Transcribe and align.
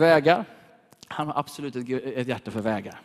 Vägar. 0.00 0.44
Han 1.08 1.26
har 1.26 1.38
absolut 1.38 1.76
ett 1.76 2.28
hjärta 2.28 2.50
för 2.50 2.60
vägar. 2.60 3.00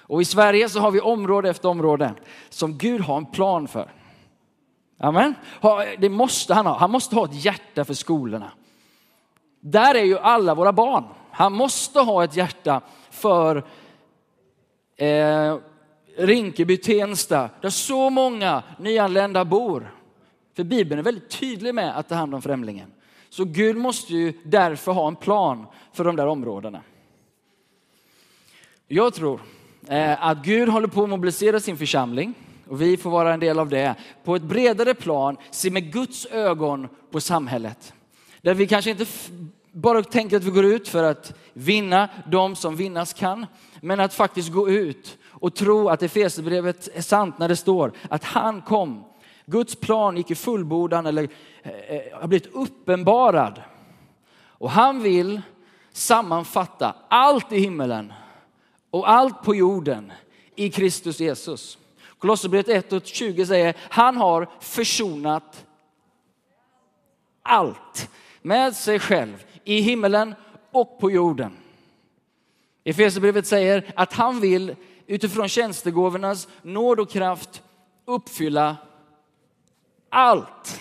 Och 0.00 0.22
i 0.22 0.24
Sverige 0.24 0.68
så 0.68 0.80
har 0.80 0.90
vi 0.90 1.00
område 1.00 1.50
efter 1.50 1.68
område 1.68 2.14
som 2.48 2.78
Gud 2.78 3.00
har 3.00 3.16
en 3.16 3.26
plan 3.26 3.68
för. 3.68 3.90
Amen. 4.98 5.34
Det 5.98 6.08
måste 6.08 6.54
han 6.54 6.66
ha. 6.66 6.78
Han 6.78 6.90
måste 6.90 7.14
ha 7.14 7.24
ett 7.24 7.44
hjärta 7.44 7.84
för 7.84 7.94
skolorna. 7.94 8.50
Där 9.60 9.94
är 9.94 10.04
ju 10.04 10.18
alla 10.18 10.54
våra 10.54 10.72
barn. 10.72 11.04
Han 11.30 11.52
måste 11.52 12.00
ha 12.00 12.24
ett 12.24 12.36
hjärta 12.36 12.80
för 13.10 13.64
eh, 14.96 15.56
Rinkeby, 16.18 16.76
Tensta, 16.76 17.50
där 17.60 17.70
så 17.70 18.10
många 18.10 18.62
nyanlända 18.78 19.44
bor. 19.44 19.94
För 20.56 20.64
Bibeln 20.64 20.98
är 20.98 21.02
väldigt 21.02 21.30
tydlig 21.30 21.74
med 21.74 21.98
att 21.98 22.08
ta 22.08 22.14
hand 22.14 22.34
om 22.34 22.42
främlingen. 22.42 22.92
Så 23.36 23.44
Gud 23.44 23.76
måste 23.76 24.14
ju 24.14 24.32
därför 24.42 24.92
ha 24.92 25.08
en 25.08 25.16
plan 25.16 25.66
för 25.92 26.04
de 26.04 26.16
där 26.16 26.26
områdena. 26.26 26.80
Jag 28.88 29.14
tror 29.14 29.40
eh, 29.88 30.26
att 30.26 30.44
Gud 30.44 30.68
håller 30.68 30.88
på 30.88 31.02
att 31.02 31.08
mobilisera 31.08 31.60
sin 31.60 31.76
församling 31.76 32.34
och 32.68 32.82
vi 32.82 32.96
får 32.96 33.10
vara 33.10 33.34
en 33.34 33.40
del 33.40 33.58
av 33.58 33.68
det. 33.68 33.94
På 34.24 34.36
ett 34.36 34.42
bredare 34.42 34.94
plan, 34.94 35.36
se 35.50 35.70
med 35.70 35.92
Guds 35.92 36.26
ögon 36.26 36.88
på 37.10 37.20
samhället. 37.20 37.94
Där 38.42 38.54
vi 38.54 38.66
kanske 38.66 38.90
inte 38.90 39.06
bara 39.72 40.02
tänker 40.02 40.36
att 40.36 40.44
vi 40.44 40.50
går 40.50 40.64
ut 40.64 40.88
för 40.88 41.04
att 41.04 41.34
vinna 41.52 42.08
de 42.26 42.56
som 42.56 42.76
vinnas 42.76 43.12
kan, 43.12 43.46
men 43.80 44.00
att 44.00 44.14
faktiskt 44.14 44.52
gå 44.52 44.68
ut 44.68 45.18
och 45.24 45.54
tro 45.54 45.88
att 45.88 46.02
Efesierbrevet 46.02 46.88
är 46.94 47.02
sant 47.02 47.38
när 47.38 47.48
det 47.48 47.56
står 47.56 47.92
att 48.08 48.24
han 48.24 48.62
kom. 48.62 49.04
Guds 49.46 49.76
plan 49.76 50.16
gick 50.16 50.30
i 50.30 50.34
fullbordan 50.34 51.06
eller 51.06 51.28
eh, 51.62 51.72
eh, 51.72 52.18
har 52.20 52.28
blivit 52.28 52.54
uppenbarad. 52.54 53.62
Och 54.58 54.70
han 54.70 55.02
vill 55.02 55.42
sammanfatta 55.92 56.94
allt 57.08 57.52
i 57.52 57.58
himmelen 57.58 58.12
och 58.90 59.10
allt 59.10 59.42
på 59.42 59.54
jorden 59.54 60.12
i 60.54 60.70
Kristus 60.70 61.20
Jesus. 61.20 61.78
Kolosserbrevet 62.18 62.68
1 62.68 62.92
och 62.92 63.06
20 63.06 63.46
säger 63.46 63.76
han 63.90 64.16
har 64.16 64.48
försonat 64.60 65.66
allt 67.42 68.10
med 68.42 68.76
sig 68.76 68.98
själv 68.98 69.44
i 69.64 69.80
himmelen 69.80 70.34
och 70.72 70.98
på 70.98 71.10
jorden. 71.10 71.56
Efesierbrevet 72.84 73.46
säger 73.46 73.92
att 73.96 74.12
han 74.12 74.40
vill 74.40 74.76
utifrån 75.06 75.48
tjänstegåvornas 75.48 76.48
nåd 76.62 77.00
och 77.00 77.10
kraft 77.10 77.62
uppfylla 78.04 78.76
allt. 80.16 80.80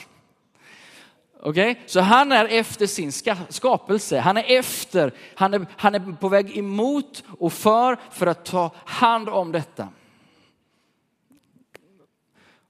Okej, 1.39 1.72
okay? 1.72 1.83
så 1.86 2.00
han 2.00 2.31
är 2.31 2.45
efter 2.45 2.88
sin 2.88 3.11
skapelse. 3.50 4.19
Han 4.19 4.38
är 4.38 4.58
efter, 4.58 5.14
han 5.36 5.53
är, 5.53 5.66
han 5.77 5.95
är 5.95 6.16
på 6.16 6.30
väg 6.30 6.58
emot 6.58 7.23
och 7.39 7.53
för, 7.53 7.97
för 8.11 8.27
att 8.27 8.45
ta 8.45 8.72
hand 8.86 9.30
om 9.30 9.52
detta. 9.52 9.89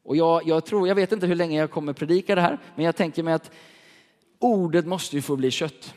Och 0.04 0.16
jag, 0.16 0.48
jag, 0.48 0.66
tror, 0.66 0.88
jag 0.88 0.96
vet 0.96 1.12
inte 1.12 1.28
hur 1.28 1.36
länge 1.36 1.60
jag 1.60 1.72
kommer 1.72 1.94
predika 1.94 2.36
det 2.36 2.42
här, 2.42 2.60
men 2.76 2.86
jag 2.86 2.96
tänker 2.96 3.24
mig 3.24 3.34
att 3.34 3.52
ordet 4.40 4.86
måste 4.86 5.16
ju 5.16 5.22
få 5.22 5.36
bli 5.36 5.52
kött. 5.52 5.94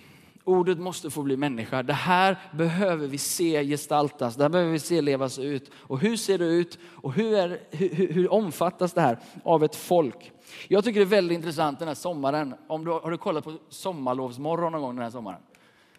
Ordet 0.48 0.78
måste 0.78 1.10
få 1.10 1.22
bli 1.22 1.36
människa. 1.36 1.82
Det 1.82 1.92
här 1.92 2.38
behöver 2.52 3.06
vi 3.06 3.18
se 3.18 3.64
gestaltas, 3.64 4.36
det 4.36 4.44
här 4.44 4.48
behöver 4.48 4.72
vi 4.72 4.78
se 4.78 5.00
levas 5.00 5.38
ut. 5.38 5.70
Och 5.74 5.98
hur 5.98 6.16
ser 6.16 6.38
det 6.38 6.44
ut 6.44 6.78
och 6.94 7.12
hur, 7.12 7.34
är, 7.34 7.60
hur, 7.70 8.12
hur 8.12 8.32
omfattas 8.32 8.92
det 8.92 9.00
här 9.00 9.18
av 9.44 9.64
ett 9.64 9.76
folk? 9.76 10.32
Jag 10.68 10.84
tycker 10.84 11.00
det 11.00 11.04
är 11.04 11.06
väldigt 11.06 11.36
intressant 11.36 11.78
den 11.78 11.88
här 11.88 11.94
sommaren. 11.94 12.54
Om 12.66 12.84
du, 12.84 12.90
har 12.90 13.10
du 13.10 13.18
kollat 13.18 13.44
på 13.44 13.56
Sommarlovsmorgon 13.68 14.72
någon 14.72 14.82
gång 14.82 14.94
den 14.94 15.02
här 15.02 15.10
sommaren? 15.10 15.40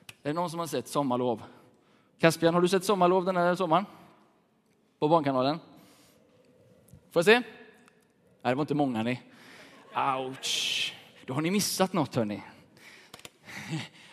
Är 0.07 0.29
det 0.29 0.33
någon 0.33 0.49
som 0.49 0.59
har 0.59 0.67
sett 0.67 0.87
Sommarlov? 0.87 1.43
Caspian, 2.19 2.53
har 2.53 2.61
du 2.61 2.67
sett 2.67 2.83
Sommarlov 2.83 3.25
den 3.25 3.35
här 3.35 3.55
sommaren? 3.55 3.85
På 4.99 5.07
Barnkanalen? 5.07 5.59
Får 7.11 7.19
jag 7.19 7.25
se? 7.25 7.33
Nej, 7.33 7.43
det 8.41 8.55
var 8.55 8.61
inte 8.61 8.75
många 8.75 9.03
ni. 9.03 9.21
Ouch! 9.95 10.93
Då 11.25 11.33
har 11.33 11.41
ni 11.41 11.51
missat 11.51 11.93
något 11.93 12.15
hörni. 12.15 12.43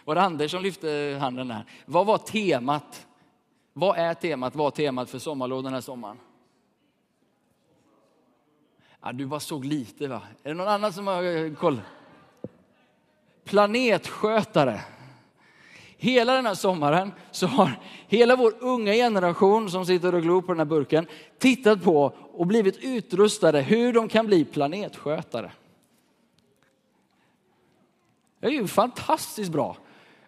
Var 0.06 0.14
det 0.14 0.22
Anders 0.22 0.50
som 0.50 0.62
lyfte 0.62 1.18
handen 1.20 1.48
där? 1.48 1.64
Vad 1.86 2.06
var 2.06 2.18
temat? 2.18 3.06
Vad 3.72 3.98
är 3.98 4.14
temat? 4.14 4.54
Vad 4.54 4.74
temat 4.74 5.10
för 5.10 5.18
sommarlov 5.18 5.62
den 5.62 5.72
här 5.72 5.80
sommaren? 5.80 6.18
Ja, 9.02 9.12
du 9.12 9.26
bara 9.26 9.40
såg 9.40 9.64
lite 9.64 10.08
va? 10.08 10.22
Är 10.42 10.48
det 10.48 10.54
någon 10.54 10.68
annan 10.68 10.92
som 10.92 11.06
har 11.06 11.22
eh, 11.22 11.54
koll? 11.54 11.80
Planetskötare. 13.44 14.80
Hela 15.96 16.34
den 16.34 16.46
här 16.46 16.54
sommaren 16.54 17.12
så 17.30 17.46
har 17.46 17.80
hela 18.06 18.36
vår 18.36 18.54
unga 18.60 18.92
generation 18.92 19.70
som 19.70 19.86
sitter 19.86 20.14
och 20.14 20.22
glor 20.22 20.42
på 20.42 20.52
den 20.52 20.58
här 20.58 20.64
burken 20.64 21.06
tittat 21.38 21.82
på 21.82 22.12
och 22.32 22.46
blivit 22.46 22.76
utrustade 22.76 23.60
hur 23.60 23.92
de 23.92 24.08
kan 24.08 24.26
bli 24.26 24.44
planetskötare. 24.44 25.52
Det 28.40 28.46
är 28.46 28.50
ju 28.50 28.66
fantastiskt 28.66 29.52
bra. 29.52 29.76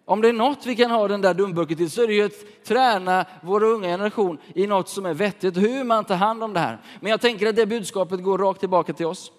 Om 0.09 0.21
det 0.21 0.29
är 0.29 0.33
något 0.33 0.65
vi 0.65 0.75
kan 0.75 0.91
ha 0.91 1.07
den 1.07 1.21
där 1.21 1.33
dumburken 1.33 1.77
till 1.77 1.91
så 1.91 2.03
är 2.03 2.07
det 2.07 2.13
ju 2.13 2.25
att 2.25 2.63
träna 2.63 3.25
vår 3.41 3.63
unga 3.63 3.87
generation 3.87 4.37
i 4.53 4.67
något 4.67 4.89
som 4.89 5.05
är 5.05 5.13
vettigt, 5.13 5.57
hur 5.57 5.83
man 5.83 6.05
tar 6.05 6.15
hand 6.15 6.43
om 6.43 6.53
det 6.53 6.59
här. 6.59 6.77
Men 6.99 7.09
jag 7.09 7.21
tänker 7.21 7.47
att 7.47 7.55
det 7.55 7.65
budskapet 7.65 8.23
går 8.23 8.37
rakt 8.37 8.59
tillbaka 8.59 8.93
till 8.93 9.05
oss. 9.05 9.31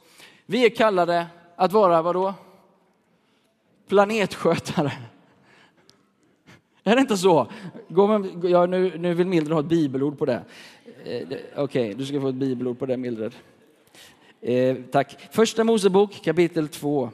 Vi 0.46 0.64
är 0.64 0.68
kallade 0.68 1.26
att 1.56 1.72
vara, 1.72 2.02
vadå? 2.02 2.34
Planetskötare. 3.88 4.92
Är 6.84 6.94
det 6.94 7.00
inte 7.00 7.16
så? 7.16 7.46
Ja, 8.42 8.66
nu, 8.66 8.98
nu 8.98 9.14
vill 9.14 9.26
Mildred 9.26 9.52
ha 9.52 9.60
ett 9.60 9.66
bibelord 9.66 10.18
på 10.18 10.24
det. 10.24 10.42
Eh, 11.04 11.22
Okej, 11.22 11.52
okay, 11.56 11.94
du 11.94 12.06
ska 12.06 12.20
få 12.20 12.28
ett 12.28 12.34
bibelord 12.34 12.78
på 12.78 12.86
det 12.86 12.96
Mildred. 12.96 13.34
Eh, 14.40 14.76
tack. 14.92 15.16
Första 15.30 15.64
Mosebok 15.64 16.24
kapitel 16.24 16.68
2. 16.68 17.10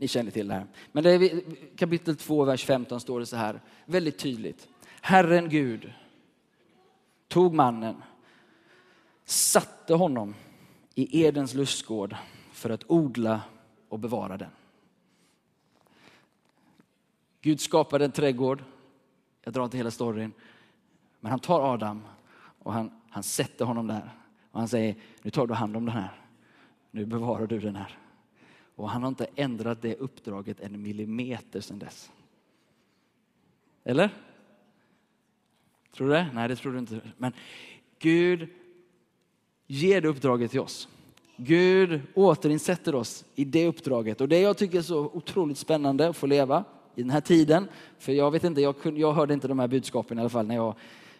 Ni 0.00 0.08
känner 0.08 0.30
till 0.30 0.48
det 0.48 0.54
här. 0.54 0.66
Men 0.92 1.04
det 1.04 1.10
är 1.10 1.42
kapitel 1.76 2.16
2, 2.16 2.44
vers 2.44 2.64
15 2.64 3.00
står 3.00 3.20
det 3.20 3.26
så 3.26 3.36
här, 3.36 3.60
väldigt 3.84 4.18
tydligt. 4.18 4.68
Herren 5.00 5.48
Gud 5.48 5.92
tog 7.28 7.54
mannen, 7.54 8.02
satte 9.24 9.94
honom 9.94 10.34
i 10.94 11.24
Edens 11.24 11.54
lustgård 11.54 12.16
för 12.52 12.70
att 12.70 12.84
odla 12.86 13.40
och 13.88 13.98
bevara 13.98 14.36
den. 14.36 14.50
Gud 17.40 17.60
skapade 17.60 18.04
en 18.04 18.12
trädgård. 18.12 18.64
Jag 19.42 19.54
drar 19.54 19.64
inte 19.64 19.76
hela 19.76 19.90
storyn. 19.90 20.32
Men 21.20 21.30
han 21.30 21.40
tar 21.40 21.74
Adam 21.74 22.02
och 22.58 22.72
han, 22.72 23.00
han 23.10 23.22
sätter 23.22 23.64
honom 23.64 23.86
där. 23.86 24.10
Och 24.50 24.58
han 24.58 24.68
säger, 24.68 24.94
nu 25.22 25.30
tar 25.30 25.46
du 25.46 25.54
hand 25.54 25.76
om 25.76 25.84
den 25.84 25.94
här. 25.94 26.20
Nu 26.90 27.06
bevarar 27.06 27.46
du 27.46 27.58
den 27.58 27.76
här. 27.76 27.98
Och 28.80 28.90
han 28.90 29.02
har 29.02 29.08
inte 29.08 29.26
ändrat 29.36 29.82
det 29.82 29.94
uppdraget 29.94 30.60
en 30.60 30.82
millimeter 30.82 31.60
sedan 31.60 31.78
dess. 31.78 32.10
Eller? 33.84 34.10
Tror 35.96 36.08
du 36.08 36.12
det? 36.12 36.26
Nej, 36.34 36.48
det 36.48 36.56
tror 36.56 36.72
du 36.72 36.78
inte. 36.78 37.00
Men 37.16 37.32
Gud 37.98 38.48
ger 39.66 40.00
det 40.00 40.08
uppdraget 40.08 40.50
till 40.50 40.60
oss. 40.60 40.88
Gud 41.36 42.00
återinsätter 42.14 42.94
oss 42.94 43.24
i 43.34 43.44
det 43.44 43.66
uppdraget. 43.66 44.20
Och 44.20 44.28
det 44.28 44.40
jag 44.40 44.56
tycker 44.56 44.78
är 44.78 44.82
så 44.82 44.98
otroligt 44.98 45.58
spännande 45.58 46.08
att 46.08 46.16
få 46.16 46.26
leva 46.26 46.64
i 46.94 47.02
den 47.02 47.10
här 47.10 47.20
tiden. 47.20 47.68
För 47.98 48.12
jag 48.12 48.30
vet 48.30 48.44
inte, 48.44 48.60
jag, 48.60 48.80
kunde, 48.80 49.00
jag 49.00 49.12
hörde 49.12 49.34
inte 49.34 49.48
de 49.48 49.58
här 49.58 49.68
budskapen 49.68 50.18
i 50.18 50.20
alla 50.20 50.30
fall 50.30 50.46
när 50.46 50.54
jag, 50.54 50.74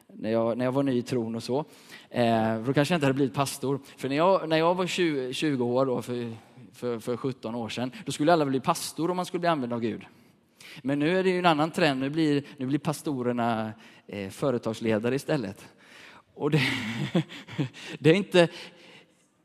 när 0.06 0.30
jag, 0.30 0.58
när 0.58 0.64
jag 0.64 0.72
var 0.72 0.82
ny 0.82 0.98
i 0.98 1.02
tron 1.02 1.34
och 1.34 1.42
så. 1.42 1.64
Eh, 2.10 2.62
då 2.66 2.72
kanske 2.72 2.94
jag 2.94 2.96
inte 2.96 3.06
hade 3.06 3.14
blivit 3.14 3.34
pastor. 3.34 3.80
För 3.96 4.08
när 4.08 4.16
jag, 4.16 4.48
när 4.48 4.56
jag 4.56 4.74
var 4.74 4.86
20, 4.86 5.32
20 5.32 5.64
år, 5.64 5.86
då, 5.86 6.02
för 6.02 6.36
för, 6.72 6.98
för 6.98 7.16
17 7.16 7.54
år 7.54 7.68
sedan. 7.68 7.92
Då 8.06 8.12
skulle 8.12 8.32
alla 8.32 8.46
bli 8.46 8.60
pastor 8.60 9.10
om 9.10 9.16
man 9.16 9.26
skulle 9.26 9.40
bli 9.40 9.48
använd 9.48 9.72
av 9.72 9.80
Gud. 9.80 10.06
Men 10.82 10.98
nu 10.98 11.18
är 11.18 11.24
det 11.24 11.30
ju 11.30 11.38
en 11.38 11.46
annan 11.46 11.70
trend. 11.70 12.00
Nu 12.00 12.10
blir, 12.10 12.44
nu 12.56 12.66
blir 12.66 12.78
pastorerna 12.78 13.72
eh, 14.06 14.30
företagsledare 14.30 15.14
istället. 15.14 15.68
Och 16.34 16.50
det, 16.50 16.62
det, 17.98 18.10
är 18.10 18.14
inte, 18.14 18.48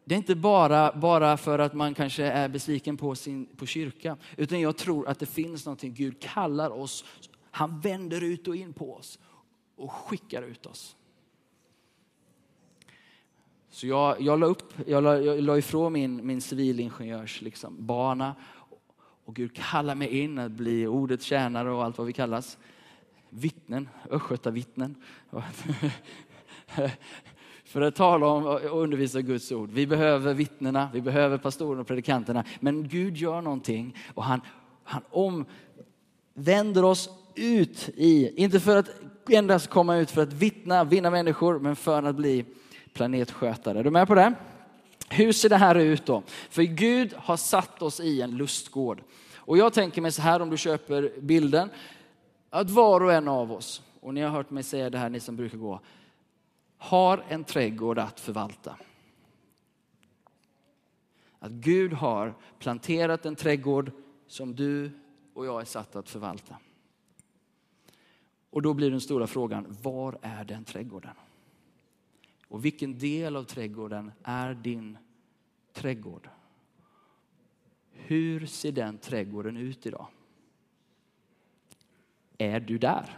det 0.05 0.15
är 0.15 0.17
inte 0.17 0.35
bara, 0.35 0.91
bara 0.95 1.37
för 1.37 1.59
att 1.59 1.73
man 1.73 1.93
kanske 1.93 2.23
är 2.23 2.49
besviken 2.49 2.97
på, 2.97 3.15
sin, 3.15 3.45
på 3.45 3.65
kyrka. 3.65 4.17
Utan 4.37 4.61
jag 4.61 4.77
tror 4.77 5.07
att 5.07 5.19
det 5.19 5.25
finns 5.25 5.65
någonting. 5.65 5.93
Gud 5.93 6.21
kallar 6.21 6.69
oss. 6.69 7.05
Han 7.51 7.79
vänder 7.79 8.23
ut 8.23 8.47
och 8.47 8.55
in 8.55 8.73
på 8.73 8.95
oss 8.95 9.19
och 9.75 9.91
skickar 9.91 10.41
ut 10.41 10.65
oss. 10.65 10.95
Så 13.75 13.87
jag, 13.87 14.21
jag 14.21 14.39
la, 14.39 14.45
upp, 14.45 14.73
jag 14.85 15.03
la, 15.03 15.17
jag 15.17 15.41
la 15.41 15.57
ifrån 15.57 15.93
min, 15.93 16.27
min 16.27 16.41
liksom, 17.41 17.85
bana 17.85 18.35
och 19.25 19.35
Gud 19.35 19.55
kallar 19.55 19.95
mig 19.95 20.19
in 20.19 20.39
att 20.39 20.51
bli 20.51 20.87
ordets 20.87 21.25
tjänare 21.25 21.71
och 21.71 21.83
allt 21.83 21.97
vad 21.97 22.07
vi 22.07 22.13
kallas. 22.13 22.57
Vittnen, 23.29 23.89
östgötavittnen. 24.09 24.95
För 27.65 27.81
att 27.81 27.95
tala 27.95 28.27
om 28.27 28.45
och 28.45 28.81
undervisa 28.81 29.21
Guds 29.21 29.51
ord. 29.51 29.69
Vi 29.71 29.87
behöver 29.87 30.33
vittnena, 30.33 30.89
vi 30.93 31.01
behöver 31.01 31.37
pastorerna 31.37 31.81
och 31.81 31.87
predikanterna. 31.87 32.43
Men 32.59 32.87
Gud 32.87 33.17
gör 33.17 33.41
någonting 33.41 33.97
och 34.13 34.23
han 34.23 34.41
Han 34.83 35.01
omvänder 35.09 36.83
oss 36.83 37.09
ut 37.35 37.89
i, 37.95 38.43
inte 38.43 38.59
för 38.59 38.77
att 38.77 38.89
endast 39.29 39.69
komma 39.69 39.97
ut 39.97 40.11
för 40.11 40.21
att 40.21 40.33
vittna, 40.33 40.83
vinna 40.83 41.09
människor, 41.09 41.59
men 41.59 41.75
för 41.75 42.03
att 42.03 42.15
bli 42.15 42.45
planetskötare. 42.95 43.79
Är 43.79 43.83
du 43.83 43.91
med 43.91 44.07
på 44.07 44.15
det? 44.15 44.33
Hur 45.09 45.31
ser 45.31 45.49
det 45.49 45.57
här 45.57 45.75
ut 45.75 46.05
då? 46.05 46.23
För 46.49 46.63
Gud 46.63 47.13
har 47.13 47.37
satt 47.37 47.81
oss 47.81 47.99
i 47.99 48.21
en 48.21 48.37
lustgård. 48.37 49.01
Och 49.35 49.57
jag 49.57 49.73
tänker 49.73 50.01
mig 50.01 50.11
så 50.11 50.21
här 50.21 50.41
om 50.41 50.49
du 50.49 50.57
köper 50.57 51.11
bilden, 51.21 51.69
att 52.49 52.69
var 52.69 53.03
och 53.03 53.13
en 53.13 53.27
av 53.27 53.51
oss, 53.51 53.81
och 53.99 54.13
ni 54.13 54.21
har 54.21 54.29
hört 54.29 54.49
mig 54.49 54.63
säga 54.63 54.89
det 54.89 54.97
här 54.97 55.09
ni 55.09 55.19
som 55.19 55.35
brukar 55.35 55.57
gå, 55.57 55.79
har 56.77 57.23
en 57.29 57.43
trädgård 57.43 57.99
att 57.99 58.19
förvalta. 58.19 58.75
Att 61.39 61.51
Gud 61.51 61.93
har 61.93 62.33
planterat 62.59 63.25
en 63.25 63.35
trädgård 63.35 63.91
som 64.27 64.55
du 64.55 64.91
och 65.33 65.45
jag 65.45 65.61
är 65.61 65.65
satt 65.65 65.95
att 65.95 66.09
förvalta. 66.09 66.55
Och 68.49 68.61
då 68.61 68.73
blir 68.73 68.91
den 68.91 69.01
stora 69.01 69.27
frågan, 69.27 69.77
var 69.81 70.17
är 70.21 70.43
den 70.43 70.63
trädgården? 70.63 71.15
Och 72.47 72.65
vilken 72.65 72.99
del 72.99 73.35
av 73.35 73.43
trädgården 73.43 74.11
är 74.23 74.53
din 74.53 74.97
trädgård? 75.73 76.29
Hur 77.91 78.45
ser 78.45 78.71
den 78.71 78.97
trädgården 78.97 79.57
ut 79.57 79.85
idag? 79.85 80.07
Är 82.37 82.59
du 82.59 82.77
där? 82.77 83.17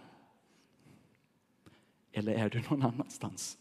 Eller 2.11 2.33
är 2.33 2.49
du 2.49 2.61
någon 2.69 2.81
annanstans? 2.81 3.57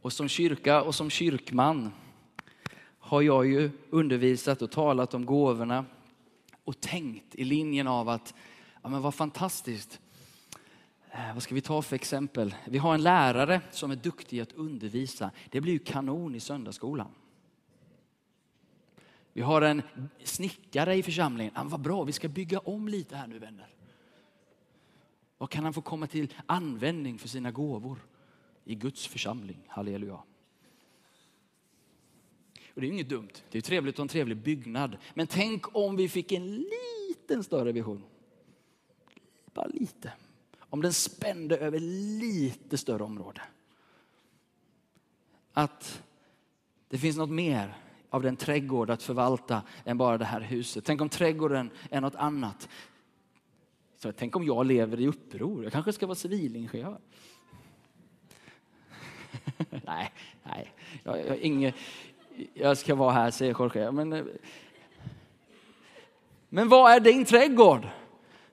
Och 0.00 0.12
som 0.12 0.28
kyrka 0.28 0.82
och 0.82 0.94
som 0.94 1.10
kyrkman 1.10 1.92
har 2.98 3.22
jag 3.22 3.46
ju 3.46 3.70
undervisat 3.90 4.62
och 4.62 4.70
talat 4.70 5.14
om 5.14 5.26
gåvorna 5.26 5.84
och 6.70 6.80
tänkt 6.80 7.34
i 7.34 7.44
linjen 7.44 7.86
av 7.86 8.08
att, 8.08 8.34
ja 8.82 8.88
men 8.88 9.02
vad 9.02 9.14
fantastiskt. 9.14 10.00
Eh, 11.10 11.34
vad 11.34 11.42
ska 11.42 11.54
vi 11.54 11.60
ta 11.60 11.82
för 11.82 11.94
exempel? 11.96 12.54
Vi 12.64 12.78
har 12.78 12.94
en 12.94 13.02
lärare 13.02 13.60
som 13.70 13.90
är 13.90 13.96
duktig 13.96 14.40
att 14.40 14.52
undervisa. 14.52 15.30
Det 15.50 15.60
blir 15.60 15.72
ju 15.72 15.78
kanon 15.78 16.34
i 16.34 16.40
söndagsskolan. 16.40 17.10
Vi 19.32 19.42
har 19.42 19.62
en 19.62 19.82
snickare 20.24 20.94
i 20.94 21.02
församlingen. 21.02 21.52
Ja, 21.56 21.64
vad 21.64 21.80
bra, 21.80 22.04
vi 22.04 22.12
ska 22.12 22.28
bygga 22.28 22.58
om 22.58 22.88
lite 22.88 23.16
här 23.16 23.26
nu 23.26 23.38
vänner. 23.38 23.74
Vad 25.38 25.50
kan 25.50 25.64
han 25.64 25.72
få 25.72 25.80
komma 25.80 26.06
till 26.06 26.34
användning 26.46 27.18
för 27.18 27.28
sina 27.28 27.50
gåvor 27.50 27.98
i 28.64 28.74
Guds 28.74 29.06
församling? 29.06 29.58
Halleluja. 29.68 30.22
Och 32.74 32.80
det 32.80 32.86
är 32.86 32.90
inget 32.90 33.08
dumt. 33.08 33.32
Det 33.50 33.58
är 33.58 33.62
trevligt 33.62 33.94
att 33.94 33.98
ha 33.98 34.02
en 34.02 34.08
trevlig 34.08 34.36
byggnad. 34.36 34.96
Men 35.14 35.26
tänk 35.26 35.76
om 35.76 35.96
vi 35.96 36.08
fick 36.08 36.32
en 36.32 36.56
liten 36.56 37.44
större 37.44 37.72
vision. 37.72 38.02
Bara 39.54 39.66
lite. 39.66 40.12
Om 40.58 40.82
den 40.82 40.92
spände 40.92 41.58
över 41.58 41.78
lite 42.20 42.78
större 42.78 43.02
område. 43.02 43.42
Att 45.52 46.02
det 46.88 46.98
finns 46.98 47.16
något 47.16 47.30
mer 47.30 47.76
av 48.10 48.22
den 48.22 48.36
trädgård 48.36 48.90
att 48.90 49.02
förvalta 49.02 49.62
än 49.84 49.98
bara 49.98 50.18
det 50.18 50.24
här 50.24 50.40
huset. 50.40 50.84
Tänk 50.84 51.00
om 51.00 51.08
trädgården 51.08 51.70
är 51.90 52.00
något 52.00 52.14
annat. 52.14 52.68
Så 53.96 54.12
tänk 54.12 54.36
om 54.36 54.44
jag 54.44 54.66
lever 54.66 55.00
i 55.00 55.06
uppror. 55.06 55.64
Jag 55.64 55.72
kanske 55.72 55.92
ska 55.92 56.06
vara 56.06 56.14
civilingenjör. 56.14 57.00
nej, 59.84 60.12
nej. 60.42 60.72
Jag, 61.02 61.26
jag, 61.26 61.38
inget, 61.38 61.74
jag 62.54 62.78
ska 62.78 62.94
vara 62.94 63.12
här, 63.12 63.30
säger 63.30 63.54
Jorge. 63.58 63.90
Men, 63.90 64.12
eh, 64.12 64.24
men 66.48 66.68
vad 66.68 66.92
är 66.92 67.00
din 67.00 67.24
trädgård? 67.24 67.88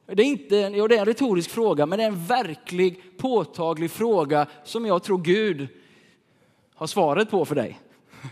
Det 0.05 0.23
är, 0.23 0.27
inte, 0.27 0.55
jo, 0.55 0.87
det 0.87 0.95
är 0.95 0.99
en 0.99 1.05
retorisk 1.05 1.49
fråga, 1.49 1.85
men 1.85 1.99
det 1.99 2.03
är 2.03 2.07
en 2.07 2.25
verklig, 2.25 3.17
påtaglig 3.17 3.91
fråga 3.91 4.47
som 4.63 4.85
jag 4.85 5.03
tror 5.03 5.17
Gud 5.17 5.67
har 6.75 6.87
svaret 6.87 7.31
på 7.31 7.45
för 7.45 7.55
dig. 7.55 7.79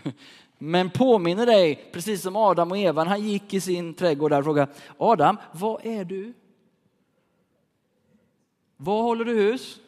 Men 0.58 0.90
påminner 0.90 1.46
dig, 1.46 1.90
precis 1.92 2.22
som 2.22 2.36
Adam 2.36 2.70
och 2.70 2.78
Eva, 2.78 3.04
han 3.04 3.22
gick 3.22 3.54
i 3.54 3.60
sin 3.60 3.94
trädgård 3.94 4.30
där 4.30 4.38
och 4.38 4.44
frågade 4.44 4.72
Adam, 4.98 5.36
vad 5.52 5.86
är 5.86 6.04
du? 6.04 6.32
Vad 8.76 9.02
håller 9.02 9.24
du 9.24 9.34
hus? 9.34 9.80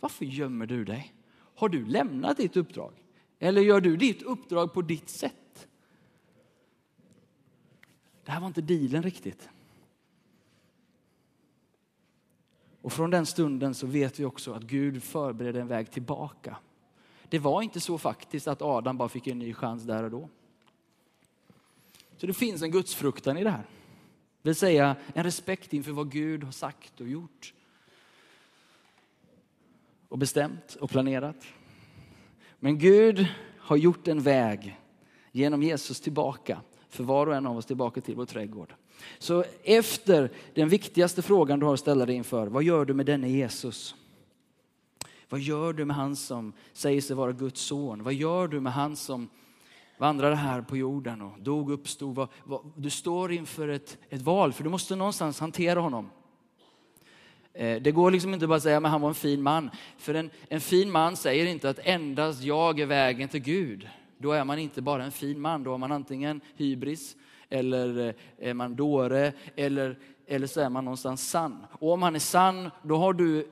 Varför 0.00 0.24
gömmer 0.24 0.66
du 0.66 0.84
dig? 0.84 1.14
Har 1.58 1.68
du 1.68 1.86
lämnat 1.86 2.36
ditt 2.36 2.56
uppdrag? 2.56 2.92
Eller 3.38 3.62
gör 3.62 3.80
du 3.80 3.96
ditt 3.96 4.22
uppdrag 4.22 4.72
på 4.72 4.82
ditt 4.82 5.08
sätt? 5.08 5.68
Det 8.24 8.30
här 8.30 8.40
var 8.40 8.46
inte 8.46 8.60
dealen 8.60 9.02
riktigt. 9.02 9.48
Och 12.82 12.92
från 12.92 13.10
den 13.10 13.26
stunden 13.26 13.74
så 13.74 13.86
vet 13.86 14.20
vi 14.20 14.24
också 14.24 14.52
att 14.52 14.62
Gud 14.62 15.02
förbereder 15.02 15.60
en 15.60 15.68
väg 15.68 15.90
tillbaka. 15.90 16.56
Det 17.28 17.38
var 17.38 17.62
inte 17.62 17.80
så 17.80 17.98
faktiskt 17.98 18.48
att 18.48 18.62
Adam 18.62 18.96
bara 18.96 19.08
fick 19.08 19.26
en 19.26 19.38
ny 19.38 19.54
chans 19.54 19.82
där 19.82 20.04
och 20.04 20.10
då. 20.10 20.28
Så 22.16 22.26
det 22.26 22.34
finns 22.34 22.62
en 22.62 22.70
gudsfruktan 22.70 23.38
i 23.38 23.44
det 23.44 23.50
här. 23.50 23.66
Det 24.42 24.48
vill 24.48 24.56
säga 24.56 24.96
en 25.14 25.24
respekt 25.24 25.72
inför 25.72 25.92
vad 25.92 26.12
Gud 26.12 26.44
har 26.44 26.52
sagt 26.52 27.00
och 27.00 27.08
gjort 27.08 27.54
och 30.08 30.18
bestämt 30.18 30.74
och 30.80 30.90
planerat. 30.90 31.36
Men 32.58 32.78
Gud 32.78 33.26
har 33.58 33.76
gjort 33.76 34.08
en 34.08 34.22
väg 34.22 34.80
genom 35.32 35.62
Jesus 35.62 36.00
tillbaka 36.00 36.60
för 36.88 37.04
var 37.04 37.26
och 37.26 37.34
en 37.34 37.46
av 37.46 37.56
oss 37.56 37.66
tillbaka 37.66 38.00
till 38.00 38.16
vår 38.16 38.26
trädgård. 38.26 38.74
Så 39.18 39.44
efter 39.64 40.30
den 40.54 40.68
viktigaste 40.68 41.22
frågan 41.22 41.58
du 41.58 41.66
har 41.66 41.74
att 41.74 41.80
ställa 41.80 42.06
dig 42.06 42.16
inför, 42.16 42.46
vad 42.46 42.62
gör 42.62 42.84
du 42.84 42.94
med 42.94 43.06
denne 43.06 43.28
Jesus? 43.28 43.94
Vad 45.28 45.40
gör 45.40 45.72
du 45.72 45.84
med 45.84 45.96
han 45.96 46.16
som 46.16 46.52
säger 46.72 47.00
sig 47.00 47.16
vara 47.16 47.32
Guds 47.32 47.60
son? 47.60 48.02
Vad 48.02 48.14
gör 48.14 48.48
du 48.48 48.60
med 48.60 48.72
han 48.72 48.96
som 48.96 49.28
vandrade 49.98 50.36
här 50.36 50.62
på 50.62 50.76
jorden 50.76 51.22
och 51.22 51.40
dog 51.40 51.68
och 51.68 51.74
uppstod? 51.74 52.28
Du 52.76 52.90
står 52.90 53.32
inför 53.32 53.68
ett, 53.68 53.98
ett 54.08 54.22
val, 54.22 54.52
för 54.52 54.64
du 54.64 54.70
måste 54.70 54.96
någonstans 54.96 55.40
hantera 55.40 55.80
honom. 55.80 56.10
Eh, 57.58 57.82
det 57.82 57.92
går 57.92 58.10
liksom 58.10 58.34
inte 58.34 58.46
bara 58.46 58.56
att 58.56 58.62
säga 58.62 58.76
att 58.76 58.86
han 58.86 59.00
var 59.00 59.08
en 59.08 59.14
fin 59.14 59.42
man. 59.42 59.70
För 59.96 60.14
en, 60.14 60.30
en 60.48 60.60
fin 60.60 60.90
man 60.90 61.16
säger 61.16 61.46
inte 61.46 61.70
att 61.70 61.78
endast 61.82 62.42
jag 62.42 62.80
är 62.80 62.86
vägen 62.86 63.28
till 63.28 63.40
Gud. 63.40 63.88
Då 64.18 64.32
är 64.32 64.44
man 64.44 64.58
inte 64.58 64.82
bara 64.82 65.04
en 65.04 65.12
fin 65.12 65.40
man, 65.40 65.64
då 65.64 65.74
är 65.74 65.78
man 65.78 65.92
antingen 65.92 66.40
hybris, 66.56 67.16
eller 67.50 68.08
eh, 68.08 68.14
är 68.48 68.54
man 68.54 68.76
dåre, 68.76 69.32
eller, 69.56 69.98
eller 70.26 70.46
så 70.46 70.60
är 70.60 70.68
man 70.68 70.84
någonstans 70.84 71.30
sann. 71.30 71.66
Och 71.72 71.92
om 71.92 72.02
han 72.02 72.14
är 72.14 72.18
sann, 72.18 72.70
då 72.82 72.96
har 72.96 73.12
du 73.12 73.48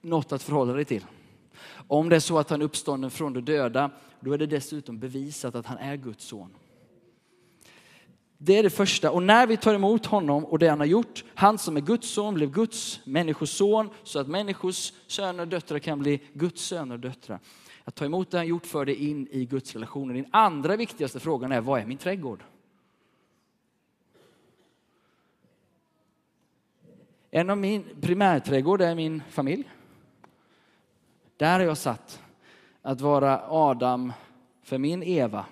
något 0.00 0.32
att 0.32 0.42
förhålla 0.42 0.72
dig 0.72 0.84
till. 0.84 1.04
Om 1.72 2.08
det 2.08 2.16
är 2.16 2.20
så 2.20 2.38
att 2.38 2.50
han 2.50 2.60
är 2.60 2.64
uppstånden 2.64 3.10
från 3.10 3.32
de 3.32 3.40
döda, 3.40 3.90
då 4.20 4.32
är 4.32 4.38
det 4.38 4.46
dessutom 4.46 4.98
bevisat 4.98 5.54
att 5.54 5.66
han 5.66 5.78
är 5.78 5.96
Guds 5.96 6.24
son. 6.24 6.50
Det 8.42 8.58
är 8.58 8.62
det 8.62 8.70
första. 8.70 9.10
Och 9.10 9.22
när 9.22 9.46
vi 9.46 9.56
tar 9.56 9.74
emot 9.74 10.06
honom 10.06 10.44
och 10.44 10.58
det 10.58 10.68
han 10.68 10.78
har 10.78 10.86
gjort, 10.86 11.24
han 11.34 11.58
som 11.58 11.76
är 11.76 11.80
Guds 11.80 12.10
son 12.10 12.34
blev 12.34 12.50
Guds 12.50 13.00
människoson, 13.04 13.90
så 14.02 14.18
att 14.18 14.28
människors 14.28 14.92
söner 15.06 15.40
och 15.40 15.48
döttrar 15.48 15.78
kan 15.78 15.98
bli 15.98 16.20
Guds 16.32 16.62
söner 16.62 16.94
och 16.94 17.00
döttrar. 17.00 17.40
Att 17.84 17.94
ta 17.94 18.04
emot 18.04 18.30
det 18.30 18.36
han 18.36 18.46
gjort 18.46 18.66
för 18.66 18.84
dig 18.84 19.10
in 19.10 19.28
i 19.30 19.44
Guds 19.44 19.72
relationer. 19.72 20.14
Den 20.14 20.26
andra 20.30 20.76
viktigaste 20.76 21.20
frågan 21.20 21.52
är, 21.52 21.60
vad 21.60 21.80
är 21.80 21.86
min 21.86 21.98
trädgård? 21.98 22.44
En 27.30 27.50
av 27.50 27.58
min 27.58 27.84
primärträdgård 28.00 28.80
är 28.80 28.94
min 28.94 29.22
familj. 29.30 29.70
Där 31.36 31.58
har 31.58 31.66
jag 31.66 31.78
satt 31.78 32.22
att 32.82 33.00
vara 33.00 33.42
Adam 33.48 34.12
för 34.62 34.78
min 34.78 35.02
Eva 35.02 35.46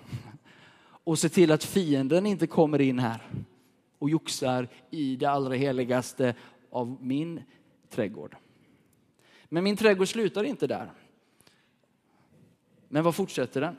och 1.03 1.19
se 1.19 1.29
till 1.29 1.51
att 1.51 1.63
fienden 1.63 2.25
inte 2.25 2.47
kommer 2.47 2.81
in 2.81 2.99
här 2.99 3.21
och 3.99 4.09
joxar 4.09 4.67
i 4.89 5.15
det 5.15 5.25
allra 5.25 5.55
heligaste 5.55 6.35
av 6.69 6.97
min 7.01 7.43
trädgård. 7.89 8.35
Men 9.49 9.63
min 9.63 9.77
trädgård 9.77 10.07
slutar 10.07 10.43
inte 10.43 10.67
där. 10.67 10.91
Men 12.87 13.03
vad 13.03 13.15
fortsätter 13.15 13.61
den? 13.61 13.75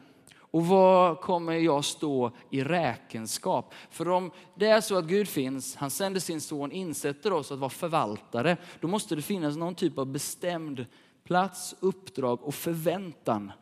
Och 0.53 0.67
vad 0.67 1.21
kommer 1.21 1.53
jag 1.53 1.85
stå 1.85 2.33
i 2.50 2.65
räkenskap? 2.65 3.75
För 3.91 4.09
om 4.09 4.31
det 4.55 4.67
är 4.67 4.81
så 4.81 4.99
att 4.99 5.05
Gud 5.05 5.29
finns, 5.29 5.77
han 5.77 5.91
sänder 5.91 6.21
sin 6.21 6.41
son, 6.41 6.73
insätter 6.73 7.33
oss 7.33 7.53
att 7.53 7.59
vara 7.59 7.71
förvaltare, 7.71 8.57
då 8.81 8.89
måste 8.89 9.17
det 9.17 9.23
finnas 9.23 9.57
någon 9.57 9.75
typ 9.75 9.99
av 9.99 10.07
bestämd 10.07 10.87
plats, 11.25 11.75
uppdrag 11.81 12.43
och 12.43 12.55
förväntan 12.55 13.53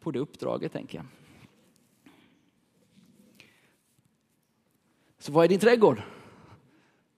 på 0.00 0.10
det 0.10 0.18
uppdraget, 0.18 0.72
tänker 0.72 0.98
jag. 0.98 1.06
Så 5.18 5.32
vad 5.32 5.44
är 5.44 5.48
din 5.48 5.60
trädgård? 5.60 6.02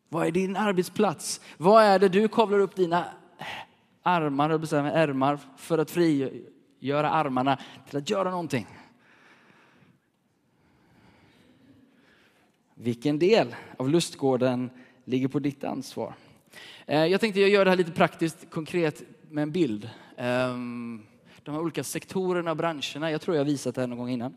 Vad 0.09 0.27
är 0.27 0.31
din 0.31 0.57
arbetsplats? 0.57 1.41
Vad 1.57 1.85
är 1.85 1.99
det 1.99 2.09
du 2.09 2.29
kavlar 2.29 2.59
upp 2.59 2.77
dina 2.77 3.05
armar, 4.03 4.51
och 4.51 4.61
bestämmer 4.61 4.91
ärmar, 4.91 5.39
för 5.57 5.79
att 5.79 5.91
frigöra 5.91 7.11
armarna 7.11 7.59
till 7.89 7.99
att 7.99 8.11
göra 8.11 8.31
någonting. 8.31 8.67
Vilken 12.75 13.19
del 13.19 13.55
av 13.77 13.89
lustgården 13.89 14.71
ligger 15.05 15.29
på 15.29 15.39
ditt 15.39 15.65
ansvar? 15.65 16.15
Eh, 16.87 17.07
jag 17.07 17.21
tänkte 17.21 17.41
jag 17.41 17.51
gör 17.51 17.65
det 17.65 17.71
här 17.71 17.79
lite 17.79 17.93
praktiskt, 17.93 18.51
konkret 18.51 19.03
med 19.31 19.43
en 19.43 19.53
bild. 19.53 19.91
Ehm, 20.17 21.03
de 21.43 21.55
här 21.55 21.61
olika 21.61 21.85
sektorerna 21.85 22.51
och 22.51 22.57
branscherna, 22.57 23.11
jag 23.11 23.21
tror 23.21 23.37
jag 23.37 23.45
har 23.45 23.51
visat 23.51 23.75
det 23.75 23.81
här 23.81 23.89
någon 23.89 23.99
gång 23.99 24.11
innan. 24.11 24.37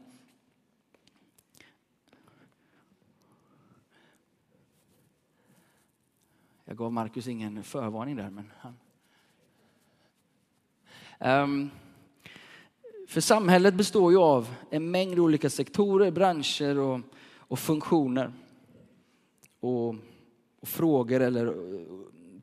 Jag 6.73 6.77
gav 6.77 6.93
Markus 6.93 7.27
ingen 7.27 7.63
förvarning 7.63 8.15
där, 8.15 8.29
men 8.29 8.51
han... 8.57 8.73
Um, 11.43 11.71
för 13.07 13.21
samhället 13.21 13.73
består 13.73 14.11
ju 14.11 14.17
av 14.17 14.55
en 14.69 14.91
mängd 14.91 15.19
olika 15.19 15.49
sektorer, 15.49 16.11
branscher 16.11 16.77
och, 16.77 16.99
och 17.37 17.59
funktioner. 17.59 18.33
Och, 19.59 19.89
och, 19.89 19.95
frågor 20.61 21.19
eller 21.19 21.47
eh, 21.47 21.53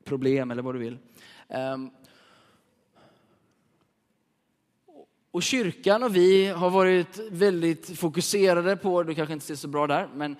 problem 0.05 0.51
eller 0.51 0.63
vad 0.63 0.75
du 0.75 0.79
vill. 0.79 0.99
Um, 1.49 1.91
och 5.31 5.43
kyrkan 5.43 6.03
och 6.03 6.17
vi 6.17 6.47
har 6.47 6.71
varit 6.71 7.19
väldigt 7.31 7.99
fokuserade 7.99 8.77
på, 8.77 9.03
du 9.03 9.15
kanske 9.15 9.33
inte 9.33 9.47
ser 9.47 9.55
så 9.55 9.69
bra 9.69 9.87
där, 9.87 10.09
men 10.15 10.37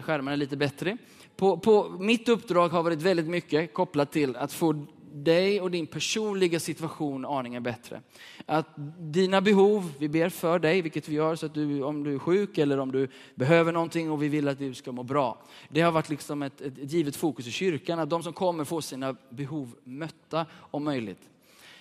skärmen 0.00 0.32
är 0.32 0.36
lite 0.36 0.56
bättre 0.56 0.98
på, 1.36 1.58
på, 1.58 1.96
mitt 2.00 2.28
uppdrag 2.28 2.68
har 2.68 2.82
varit 2.82 3.02
väldigt 3.02 3.26
mycket 3.26 3.74
kopplat 3.74 4.12
till 4.12 4.36
att 4.36 4.52
få 4.52 4.86
dig 5.14 5.60
och 5.60 5.70
din 5.70 5.86
personliga 5.86 6.60
situation 6.60 7.24
aningen 7.24 7.62
bättre. 7.62 8.00
Att 8.46 8.66
dina 8.98 9.40
behov, 9.40 9.92
vi 9.98 10.08
ber 10.08 10.28
för 10.28 10.58
dig, 10.58 10.82
vilket 10.82 11.08
vi 11.08 11.14
gör 11.14 11.36
så 11.36 11.46
att 11.46 11.54
du, 11.54 11.82
om 11.82 12.04
du 12.04 12.14
är 12.14 12.18
sjuk 12.18 12.58
eller 12.58 12.78
om 12.78 12.92
du 12.92 13.08
behöver 13.34 13.72
någonting 13.72 14.10
och 14.10 14.22
vi 14.22 14.28
vill 14.28 14.48
att 14.48 14.58
du 14.58 14.74
ska 14.74 14.92
må 14.92 15.02
bra. 15.02 15.42
Det 15.68 15.80
har 15.80 15.92
varit 15.92 16.08
liksom 16.08 16.42
ett, 16.42 16.60
ett 16.60 16.92
givet 16.92 17.16
fokus 17.16 17.46
i 17.46 17.50
kyrkan, 17.50 17.98
att 17.98 18.10
de 18.10 18.22
som 18.22 18.32
kommer 18.32 18.64
får 18.64 18.80
sina 18.80 19.16
behov 19.30 19.74
mötta 19.84 20.46
om 20.52 20.84
möjligt. 20.84 21.30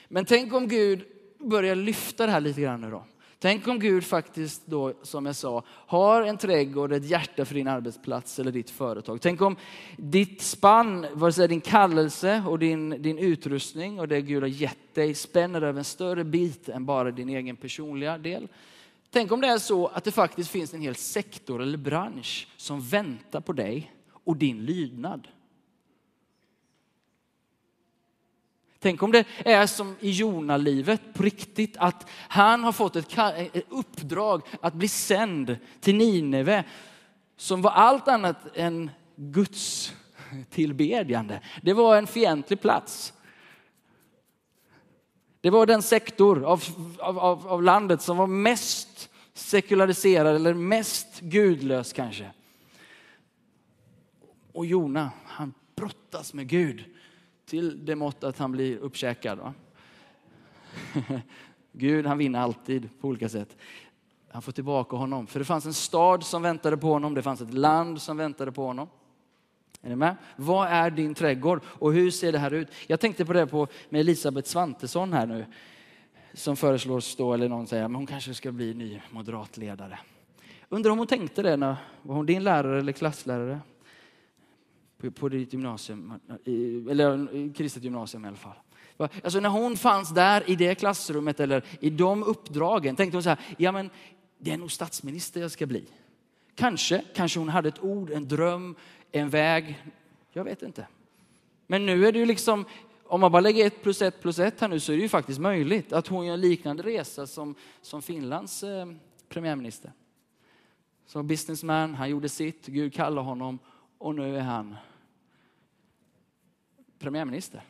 Men 0.07 0.25
tänk 0.25 0.53
om 0.53 0.67
Gud 0.67 1.03
börjar 1.37 1.75
lyfta 1.75 2.25
det 2.25 2.31
här 2.31 2.41
lite 2.41 2.61
grann 2.61 2.81
nu 2.81 2.91
då. 2.91 3.03
Tänk 3.43 3.67
om 3.67 3.79
Gud 3.79 4.03
faktiskt 4.03 4.61
då, 4.65 4.93
som 5.01 5.25
jag 5.25 5.35
sa, 5.35 5.63
har 5.67 6.21
en 6.21 6.37
trädgård, 6.37 6.93
ett 6.93 7.05
hjärta 7.05 7.45
för 7.45 7.55
din 7.55 7.67
arbetsplats 7.67 8.39
eller 8.39 8.51
ditt 8.51 8.69
företag. 8.69 9.21
Tänk 9.21 9.41
om 9.41 9.55
ditt 9.97 10.41
spann, 10.41 11.05
vare 11.13 11.31
sig 11.31 11.47
din 11.47 11.61
kallelse 11.61 12.43
och 12.47 12.59
din, 12.59 12.89
din 12.89 13.17
utrustning 13.17 13.99
och 13.99 14.07
det 14.07 14.21
Gud 14.21 14.43
har 14.43 14.47
gett 14.47 14.95
dig 14.95 15.13
spänner 15.13 15.61
över 15.61 15.79
en 15.79 15.83
större 15.83 16.23
bit 16.23 16.69
än 16.69 16.85
bara 16.85 17.11
din 17.11 17.29
egen 17.29 17.55
personliga 17.55 18.17
del. 18.17 18.47
Tänk 19.09 19.31
om 19.31 19.41
det 19.41 19.47
är 19.47 19.57
så 19.57 19.87
att 19.87 20.03
det 20.03 20.11
faktiskt 20.11 20.51
finns 20.51 20.73
en 20.73 20.81
hel 20.81 20.95
sektor 20.95 21.61
eller 21.61 21.77
bransch 21.77 22.47
som 22.57 22.81
väntar 22.81 23.41
på 23.41 23.53
dig 23.53 23.91
och 24.23 24.37
din 24.37 24.65
lydnad. 24.65 25.27
Tänk 28.83 29.03
om 29.03 29.11
det 29.11 29.25
är 29.45 29.67
som 29.67 29.95
i 29.99 30.11
Jonalivet 30.11 31.01
på 31.13 31.23
riktigt, 31.23 31.77
att 31.77 32.09
han 32.09 32.63
har 32.63 32.71
fått 32.71 32.95
eh, 32.95 33.39
ett, 33.39 33.65
uppdrag 33.69 34.41
att 34.61 34.73
bli 34.73 34.87
sänd 34.87 35.57
till 35.79 35.95
Nineve 35.95 36.63
som 37.37 37.61
var 37.61 37.71
allt 37.71 38.07
annat 38.07 38.37
än 38.55 38.91
Guds 39.15 39.93
tillbedjande. 40.49 41.41
Det 41.61 41.73
var 41.73 41.97
en 41.97 42.07
fientlig 42.07 42.61
plats. 42.61 43.13
Det 45.41 45.49
var 45.49 45.65
den 45.65 45.81
sektor 45.81 46.43
av, 46.43 46.63
av, 46.99 47.47
av 47.47 47.63
landet 47.63 48.01
som 48.01 48.17
var 48.17 48.27
mest 48.27 49.09
sekulariserad 49.33 50.35
eller 50.35 50.53
mest 50.53 51.19
gudlös 51.19 51.93
kanske. 51.93 52.31
Och 54.51 54.65
Jona, 54.65 55.11
han 55.25 55.53
brottas 55.75 56.33
med 56.33 56.47
Gud 56.47 56.92
till 57.53 57.85
det 57.85 57.95
mått 57.95 58.23
att 58.23 58.37
han 58.37 58.51
blir 58.51 58.77
uppkäkad. 58.77 59.39
Va? 59.39 59.53
Gud 61.71 62.05
han 62.05 62.17
vinner 62.17 62.39
alltid 62.39 62.89
på 63.01 63.07
olika 63.07 63.29
sätt. 63.29 63.57
Han 64.31 64.41
får 64.41 64.51
tillbaka 64.51 64.95
honom. 64.95 65.27
För 65.27 65.39
det 65.39 65.45
fanns 65.45 65.65
en 65.65 65.73
stad 65.73 66.23
som 66.23 66.41
väntade 66.41 66.77
på 66.77 66.87
honom, 66.87 67.13
det 67.13 67.21
fanns 67.21 67.41
ett 67.41 67.53
land 67.53 68.01
som 68.01 68.17
väntade 68.17 68.51
på 68.51 68.65
honom. 68.65 68.87
Är 69.81 69.89
ni 69.89 69.95
med? 69.95 70.15
Vad 70.35 70.67
är 70.67 70.89
din 70.89 71.13
trädgård 71.13 71.61
och 71.65 71.93
hur 71.93 72.11
ser 72.11 72.31
det 72.31 72.37
här 72.37 72.53
ut? 72.53 72.67
Jag 72.87 72.99
tänkte 72.99 73.25
på 73.25 73.33
det 73.33 73.47
på, 73.47 73.67
med 73.89 74.01
Elisabeth 74.01 74.49
Svantesson 74.49 75.13
här 75.13 75.25
nu. 75.25 75.45
Som 76.33 76.55
föreslås 76.55 77.15
då, 77.15 77.33
eller 77.33 77.49
någon 77.49 77.67
säger, 77.67 77.87
men 77.87 77.95
hon 77.95 78.07
kanske 78.07 78.33
ska 78.33 78.51
bli 78.51 78.73
ny 78.73 79.01
moderatledare. 79.11 79.99
Undrar 80.69 80.91
om 80.91 80.97
hon 80.97 81.07
tänkte 81.07 81.41
det 81.41 81.57
när, 81.57 81.75
var 82.01 82.15
hon 82.15 82.25
din 82.25 82.43
lärare 82.43 82.79
eller 82.79 82.91
klasslärare? 82.91 83.59
På 85.11 85.29
ditt 85.29 85.53
gymnasium, 85.53 86.13
eller 86.89 87.53
kristet 87.53 87.83
gymnasium 87.83 88.25
i 88.25 88.27
alla 88.27 88.37
fall. 88.37 88.55
Alltså 88.97 89.39
när 89.39 89.49
hon 89.49 89.77
fanns 89.77 90.09
där 90.09 90.49
i 90.49 90.55
det 90.55 90.75
klassrummet 90.75 91.39
eller 91.39 91.63
i 91.79 91.89
de 91.89 92.23
uppdragen 92.23 92.95
tänkte 92.95 93.17
hon 93.17 93.23
så 93.23 93.29
här, 93.29 93.39
ja 93.57 93.71
men 93.71 93.89
det 94.37 94.51
är 94.51 94.57
nog 94.57 94.71
statsminister 94.71 95.41
jag 95.41 95.51
ska 95.51 95.65
bli. 95.65 95.85
Kanske, 96.55 97.03
kanske 97.15 97.39
hon 97.39 97.49
hade 97.49 97.69
ett 97.69 97.83
ord, 97.83 98.11
en 98.11 98.27
dröm, 98.27 98.75
en 99.11 99.29
väg. 99.29 99.83
Jag 100.31 100.43
vet 100.43 100.61
inte. 100.61 100.87
Men 101.67 101.85
nu 101.85 102.07
är 102.07 102.11
det 102.11 102.19
ju 102.19 102.25
liksom, 102.25 102.65
om 103.03 103.21
man 103.21 103.31
bara 103.31 103.39
lägger 103.39 103.67
ett 103.67 103.83
plus 103.83 104.01
ett 104.01 104.21
plus 104.21 104.39
ett 104.39 104.61
här 104.61 104.67
nu 104.67 104.79
så 104.79 104.91
är 104.91 104.95
det 104.95 105.03
ju 105.03 105.09
faktiskt 105.09 105.39
möjligt 105.39 105.93
att 105.93 106.07
hon 106.07 106.25
gör 106.25 106.33
en 106.33 106.41
liknande 106.41 106.83
resa 106.83 107.27
som, 107.27 107.55
som 107.81 108.01
Finlands 108.01 108.63
eh, 108.63 108.85
premiärminister. 109.29 109.91
Så 111.05 111.23
businessman, 111.23 111.95
han 111.95 112.09
gjorde 112.09 112.29
sitt, 112.29 112.65
Gud 112.65 112.93
kallade 112.93 113.27
honom 113.27 113.59
och 113.97 114.15
nu 114.15 114.37
är 114.37 114.41
han 114.41 114.75
premiärminister. 117.03 117.61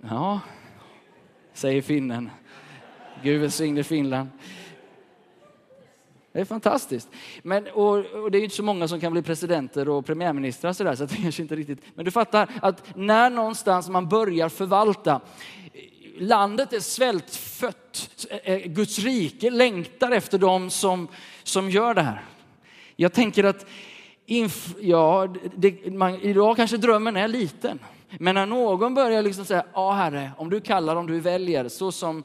Ja, 0.00 0.40
säger 1.52 1.82
finnen. 1.82 2.30
Gud 3.22 3.40
välsigne 3.40 3.84
Finland. 3.84 4.28
Det 6.32 6.40
är 6.40 6.44
fantastiskt. 6.44 7.08
Men, 7.42 7.66
och, 7.66 7.96
och, 7.98 8.30
det 8.30 8.38
är 8.38 8.42
inte 8.42 8.56
så 8.56 8.62
många 8.62 8.88
som 8.88 9.00
kan 9.00 9.12
bli 9.12 9.22
presidenter 9.22 9.88
och 9.88 10.06
premiärministrar 10.06 10.72
sådär, 10.72 10.94
så 10.94 11.04
det 11.04 11.16
kanske 11.16 11.42
inte 11.42 11.56
riktigt... 11.56 11.78
Men 11.94 12.04
du 12.04 12.10
fattar 12.10 12.50
att 12.62 12.96
när 12.96 13.30
någonstans 13.30 13.88
man 13.88 14.08
börjar 14.08 14.48
förvalta, 14.48 15.20
landet 16.18 16.72
är 16.72 16.80
svältfött, 16.80 18.26
eh, 18.30 18.52
eh, 18.52 18.58
Guds 18.68 18.98
rike 18.98 19.50
längtar 19.50 20.10
efter 20.10 20.38
dem 20.38 20.70
som, 20.70 21.08
som 21.42 21.70
gör 21.70 21.94
det 21.94 22.02
här. 22.02 22.24
Jag 22.96 23.12
tänker 23.12 23.44
att 23.44 23.66
Inf 24.30 24.74
ja, 24.80 25.34
det, 25.56 25.92
man, 25.92 26.14
idag 26.14 26.56
kanske 26.56 26.76
drömmen 26.76 27.16
är 27.16 27.28
liten. 27.28 27.78
Men 28.18 28.34
när 28.34 28.46
någon 28.46 28.94
börjar 28.94 29.22
liksom 29.22 29.44
säga, 29.44 29.64
ja 29.74 29.92
herre, 29.92 30.32
om 30.38 30.50
du 30.50 30.60
kallar, 30.60 30.96
om 30.96 31.06
du 31.06 31.20
väljer, 31.20 31.68
så 31.68 31.92
som 31.92 32.24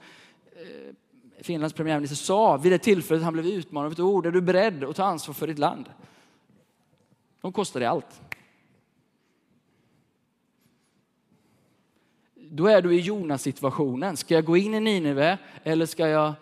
eh, 0.55 0.93
Finlands 1.41 1.73
premiärminister 1.73 2.15
sa 2.15 2.57
vid 2.57 2.71
det 2.71 2.77
tillfället 2.77 3.23
han 3.23 3.33
blev 3.33 3.45
utmanad 3.45 3.85
av 3.85 3.91
ett 3.91 3.99
ord, 3.99 4.25
är 4.25 4.31
du 4.31 4.41
beredd 4.41 4.83
att 4.83 4.95
ta 4.95 5.03
ansvar 5.03 5.33
för 5.33 5.47
ditt 5.47 5.59
land? 5.59 5.85
De 7.41 7.53
kostar 7.53 7.79
dig 7.79 7.89
allt. 7.89 8.21
Då 12.35 12.67
är 12.67 12.81
du 12.81 12.95
i 12.95 12.99
Jonas-situationen. 12.99 14.17
Ska 14.17 14.33
jag 14.33 14.45
gå 14.45 14.57
in 14.57 14.73
i 14.73 14.79
Nineve 14.79 15.37
eller 15.63 15.85
ska 15.85 16.07
jag 16.07 16.33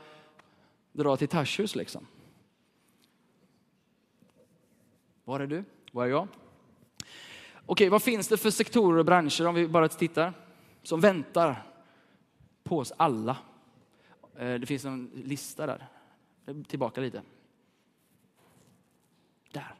dra 0.91 1.17
till 1.17 1.27
Tarsus 1.27 1.75
liksom? 1.75 2.07
Var 5.31 5.39
är 5.39 5.47
du? 5.47 5.63
Var 5.91 6.05
är 6.05 6.09
jag? 6.09 6.27
Okej, 7.65 7.89
vad 7.89 8.03
finns 8.03 8.27
det 8.27 8.37
för 8.37 8.49
sektorer 8.49 8.97
och 8.97 9.05
branscher 9.05 9.47
om 9.47 9.55
vi 9.55 9.67
bara 9.67 9.87
tittar? 9.87 10.33
Som 10.83 10.99
väntar 10.99 11.67
på 12.63 12.77
oss 12.77 12.93
alla. 12.97 13.37
Eh, 14.37 14.53
det 14.53 14.65
finns 14.65 14.85
en 14.85 15.11
lista 15.13 15.65
där. 15.65 15.87
Tillbaka 16.67 17.01
lite. 17.01 17.21
Där. 19.51 19.75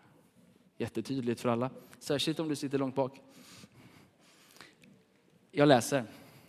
Jättetydligt 0.78 1.42
för 1.42 1.50
alla. 1.50 1.70
Särskilt 2.00 2.40
om 2.40 2.50
du 2.50 2.56
sitter 2.56 2.78
långt 2.78 2.96
bak. 2.96 3.22
Jag 5.52 5.68
läser. 5.68 6.06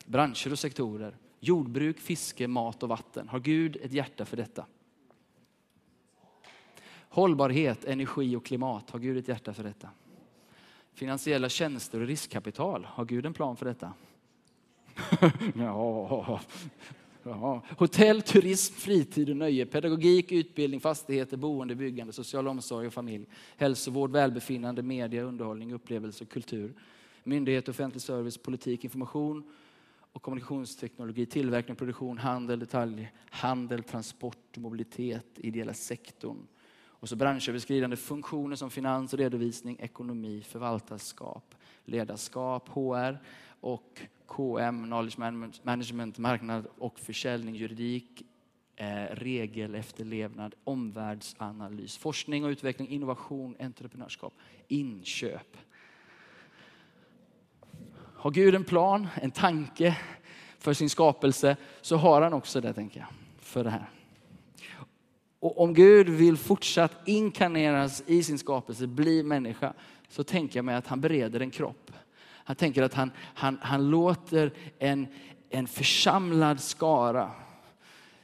Branscher 0.07 0.53
och 0.53 0.59
sektorer. 0.59 1.17
Jordbruk, 1.41 1.99
fiske, 1.99 2.49
mat 2.49 2.83
och 2.83 2.89
vatten. 2.89 3.29
Har 3.29 3.41
Gud 3.41 3.77
ett 3.77 3.93
hjärta 3.93 4.25
för 4.25 4.37
detta? 4.37 4.67
Hållbarhet, 7.13 7.85
energi 7.85 8.37
och 8.37 8.45
klimat. 8.45 8.91
Har 8.91 8.99
Gud 8.99 9.17
ett 9.17 9.29
hjärta 9.29 9.53
för 9.55 9.65
detta? 9.65 9.89
Finansiella 10.95 11.49
tjänster 11.49 12.01
och 12.01 12.07
riskkapital. 12.07 12.85
Har 12.85 13.05
Gud 13.05 13.27
en 13.27 13.35
plan 13.35 13.57
för 13.57 13.67
detta? 13.67 13.93
ja. 15.55 16.41
ja. 17.23 17.63
Hotell, 17.79 18.23
turism, 18.23 18.75
fritid 18.75 19.31
och 19.31 19.37
nöje. 19.37 19.67
Pedagogik, 19.67 20.33
utbildning, 20.33 20.81
fastigheter, 20.81 21.37
boende, 21.37 21.75
byggande, 21.75 22.13
social 22.13 22.49
omsorg 22.49 22.87
och 22.87 22.93
familj. 22.93 23.27
Hälsovård, 23.57 24.11
välbefinnande, 24.11 24.83
media, 24.83 25.23
underhållning, 25.23 25.73
upplevelse 25.73 26.25
och 26.25 26.31
kultur. 26.31 26.75
Myndighet, 27.25 27.69
offentlig 27.69 28.03
service, 28.03 28.39
politik, 28.39 28.85
information, 28.85 29.53
och 30.13 30.23
kommunikationsteknologi, 30.23 31.27
tillverkning, 31.27 31.77
produktion, 31.77 32.19
handel, 32.19 32.59
detaljhandel, 32.59 33.83
transport, 33.83 34.57
mobilitet, 34.57 35.27
ideella 35.37 35.75
sektorn. 35.75 36.47
Och 37.03 37.09
så 37.09 37.17
branschöverskridande 37.17 37.97
funktioner 37.97 38.57
som 38.57 38.71
finans, 38.71 39.15
redovisning, 39.15 39.77
ekonomi, 39.81 40.43
förvaltarskap, 40.49 41.55
ledarskap, 41.85 42.69
HR 42.69 43.19
och 43.61 44.01
KM, 44.27 44.85
knowledge 44.85 45.19
management, 45.63 46.19
marknad 46.19 46.67
och 46.79 46.99
försäljning, 46.99 47.55
juridik, 47.55 48.23
eh, 48.77 49.05
regelefterlevnad, 49.11 50.55
omvärldsanalys, 50.65 51.99
forskning 51.99 52.45
och 52.45 52.49
utveckling, 52.49 52.89
innovation, 52.89 53.57
entreprenörskap, 53.61 54.33
inköp. 54.69 55.57
Har 58.17 58.31
Gud 58.31 58.55
en 58.55 58.65
plan, 58.65 59.09
en 59.15 59.31
tanke 59.31 59.99
för 60.59 60.73
sin 60.73 60.91
skapelse 60.91 61.57
så 61.81 61.97
har 61.97 62.23
han 62.23 62.33
också 62.33 62.61
det, 62.61 62.73
tänker 62.73 63.01
jag, 63.01 63.09
för 63.39 63.65
det 63.65 63.71
här. 63.71 63.91
Och 65.43 65.61
om 65.61 65.75
Gud 65.75 66.09
vill 66.09 66.37
fortsatt 66.37 66.93
inkarneras 67.05 68.03
i 68.07 68.23
sin 68.23 68.39
skapelse, 68.39 68.87
bli 68.87 69.23
människa, 69.23 69.73
så 70.09 70.25
tänker 70.25 70.59
jag 70.59 70.65
mig 70.65 70.75
att 70.75 70.87
han 70.87 71.01
bereder 71.01 71.41
en 71.41 71.51
kropp. 71.51 71.93
Han 72.25 72.57
tänker 72.57 72.83
att 72.83 72.95
han, 72.95 73.11
han, 73.35 73.59
han 73.63 73.91
låter 73.91 74.53
en, 74.79 75.07
en 75.51 75.67
församlad 75.67 76.61
skara 76.61 77.31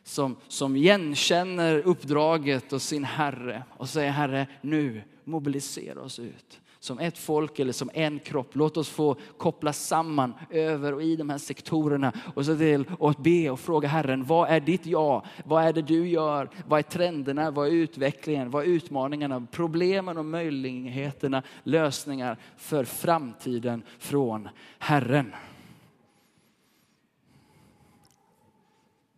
som, 0.02 0.36
som 0.48 0.76
igenkänner 0.76 1.78
uppdraget 1.78 2.72
och 2.72 2.82
sin 2.82 3.04
Herre 3.04 3.62
och 3.70 3.88
säger 3.88 4.10
Herre, 4.10 4.46
nu 4.60 5.02
mobilisera 5.24 6.00
oss 6.00 6.18
ut 6.18 6.60
som 6.80 6.98
ett 6.98 7.18
folk 7.18 7.58
eller 7.58 7.72
som 7.72 7.90
en 7.94 8.18
kropp. 8.18 8.54
Låt 8.54 8.76
oss 8.76 8.88
få 8.88 9.16
koppla 9.36 9.72
samman 9.72 10.34
över 10.50 10.94
och 10.94 11.02
i 11.02 11.16
de 11.16 11.30
här 11.30 11.38
sektorerna 11.38 12.12
och 12.34 12.46
se 12.46 12.56
till 12.56 12.84
att 13.00 13.18
be 13.18 13.50
och 13.50 13.60
fråga 13.60 13.88
Herren, 13.88 14.24
vad 14.24 14.48
är 14.48 14.60
ditt 14.60 14.86
ja? 14.86 15.24
Vad 15.44 15.64
är 15.64 15.72
det 15.72 15.82
du 15.82 16.08
gör? 16.08 16.50
Vad 16.66 16.78
är 16.78 16.82
trenderna? 16.82 17.50
Vad 17.50 17.66
är 17.68 17.72
utvecklingen? 17.72 18.50
Vad 18.50 18.64
är 18.64 18.68
utmaningarna? 18.68 19.46
Problemen 19.50 20.18
och 20.18 20.24
möjligheterna, 20.24 21.42
lösningar 21.62 22.36
för 22.56 22.84
framtiden 22.84 23.82
från 23.98 24.48
Herren. 24.78 25.34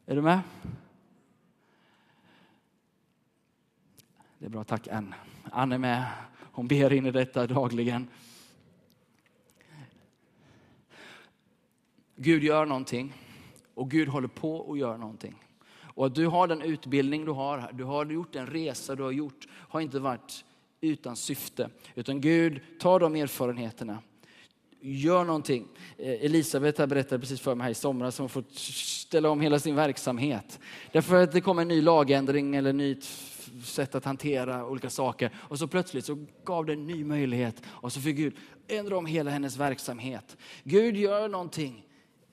Är 0.07 0.14
du 0.14 0.23
med? 0.23 0.40
Det 4.38 4.47
är 4.47 4.50
bra, 4.50 4.64
tack 4.64 4.88
Ann. 4.88 5.14
Ann 5.50 5.73
är 5.73 5.79
med 5.79 6.05
hon 6.61 6.69
ber 6.69 6.93
in 6.93 7.07
i 7.07 7.11
detta 7.11 7.47
dagligen. 7.47 8.09
Gud 12.17 12.43
gör 12.43 12.67
någonting 12.67 13.12
och 13.75 13.90
Gud 13.90 14.09
håller 14.09 14.29
på 14.29 14.73
att 14.73 14.79
göra 14.79 14.97
någonting. 14.97 15.35
Och 15.81 16.07
att 16.07 16.14
du 16.14 16.26
har 16.26 16.47
den 16.47 16.62
utbildning 16.62 17.25
du 17.25 17.33
har, 17.33 17.71
du 17.73 17.85
har 17.85 18.07
gjort 18.07 18.33
den 18.33 18.47
resa 18.47 18.95
du 18.95 19.02
har 19.02 19.11
gjort, 19.11 19.49
har 19.52 19.81
inte 19.81 19.99
varit 19.99 20.45
utan 20.81 21.17
syfte. 21.17 21.71
Utan 21.95 22.21
Gud 22.21 22.61
tar 22.81 23.00
de 23.00 23.17
erfarenheterna, 23.17 23.99
gör 24.81 25.25
någonting. 25.25 25.69
Elisabet 25.99 26.25
Elisabeth 26.25 26.87
berättade 26.87 27.21
precis 27.21 27.40
för 27.40 27.55
mig 27.55 27.64
här 27.64 27.71
i 27.71 27.75
somras, 27.75 28.14
som 28.14 28.25
har 28.25 28.29
fått 28.29 28.55
ställa 28.55 29.31
om 29.31 29.40
hela 29.40 29.59
sin 29.59 29.75
verksamhet. 29.75 30.61
Därför 30.93 31.23
att 31.23 31.33
det 31.33 31.40
kom 31.40 31.59
en 31.59 31.69
ny 31.69 31.83
lagändring 31.83 32.55
eller 32.55 32.73
nytt 32.73 33.05
sätt 33.64 33.95
att 33.95 34.04
hantera 34.04 34.66
olika 34.66 34.90
saker. 34.90 35.30
Och 35.37 35.59
så 35.59 35.66
plötsligt 35.66 36.04
så 36.04 36.26
gav 36.45 36.66
det 36.66 36.73
en 36.73 36.87
ny 36.87 37.04
möjlighet 37.04 37.62
och 37.66 37.92
så 37.92 38.00
fick 38.00 38.16
Gud 38.16 38.37
ändra 38.69 38.99
om 38.99 39.07
hela 39.07 39.30
hennes 39.30 39.57
verksamhet. 39.57 40.37
Gud 40.64 40.97
gör 40.97 41.28
någonting 41.28 41.85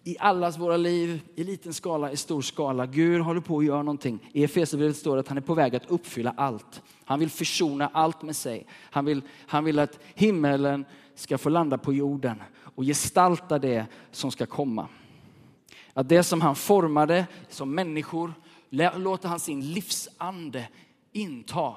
i 0.03 0.17
allas 0.19 0.57
våra 0.57 0.77
liv, 0.77 1.21
i 1.35 1.43
liten 1.43 1.73
skala, 1.73 2.11
i 2.11 2.17
stor 2.17 2.41
skala. 2.41 2.85
Gud 2.85 3.21
håller 3.21 3.41
på 3.41 3.57
att 3.59 3.65
göra 3.65 3.83
någonting. 3.83 4.29
I 4.33 4.43
Efesierbrevet 4.43 4.97
står 4.97 5.15
det 5.15 5.19
att 5.19 5.27
han 5.27 5.37
är 5.37 5.41
på 5.41 5.53
väg 5.53 5.75
att 5.75 5.91
uppfylla 5.91 6.33
allt. 6.37 6.81
Han 7.05 7.19
vill 7.19 7.29
försona 7.29 7.89
allt 7.93 8.21
med 8.21 8.35
sig. 8.35 8.67
Han 8.71 9.05
vill, 9.05 9.21
han 9.47 9.63
vill 9.63 9.79
att 9.79 9.99
himmelen 10.15 10.85
ska 11.15 11.37
få 11.37 11.49
landa 11.49 11.77
på 11.77 11.93
jorden 11.93 12.43
och 12.75 12.83
gestalta 12.83 13.59
det 13.59 13.85
som 14.11 14.31
ska 14.31 14.45
komma. 14.45 14.87
Att 15.93 16.09
det 16.09 16.23
som 16.23 16.41
han 16.41 16.55
formade 16.55 17.27
som 17.49 17.75
människor 17.75 18.33
låter 18.95 19.29
han 19.29 19.39
sin 19.39 19.73
livsande 19.73 20.67
inta. 21.17 21.73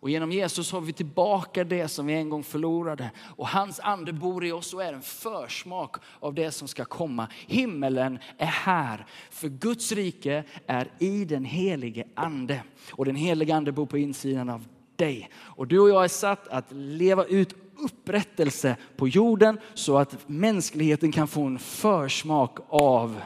Och 0.00 0.10
genom 0.10 0.32
Jesus 0.32 0.72
har 0.72 0.80
vi 0.80 0.92
tillbaka 0.92 1.64
det 1.64 1.88
som 1.88 2.06
vi 2.06 2.14
en 2.14 2.28
gång 2.28 2.42
förlorade. 2.42 3.10
Och 3.36 3.48
hans 3.48 3.80
ande 3.80 4.12
bor 4.12 4.44
i 4.44 4.52
oss 4.52 4.74
och 4.74 4.84
är 4.84 4.92
en 4.92 5.02
försmak 5.02 5.96
av 6.20 6.34
det 6.34 6.50
som 6.50 6.68
ska 6.68 6.84
komma. 6.84 7.28
Himmelen 7.46 8.18
är 8.38 8.46
här, 8.46 9.06
för 9.30 9.48
Guds 9.48 9.92
rike 9.92 10.44
är 10.66 10.90
i 10.98 11.24
den 11.24 11.44
helige 11.44 12.04
ande. 12.14 12.62
Och 12.90 13.04
den 13.04 13.16
helige 13.16 13.54
ande 13.54 13.72
bor 13.72 13.86
på 13.86 13.98
insidan 13.98 14.48
av 14.48 14.68
dig. 14.96 15.30
Och 15.36 15.66
du 15.66 15.80
och 15.80 15.90
jag 15.90 16.04
är 16.04 16.08
satt 16.08 16.48
att 16.48 16.72
leva 16.72 17.24
ut 17.24 17.54
upprättelse 17.76 18.76
på 18.96 19.08
jorden 19.08 19.58
så 19.74 19.98
att 19.98 20.28
mänskligheten 20.28 21.12
kan 21.12 21.28
få 21.28 21.42
en 21.42 21.58
försmak 21.58 22.58
av 22.68 23.20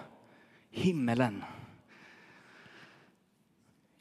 himmelen. 0.71 1.45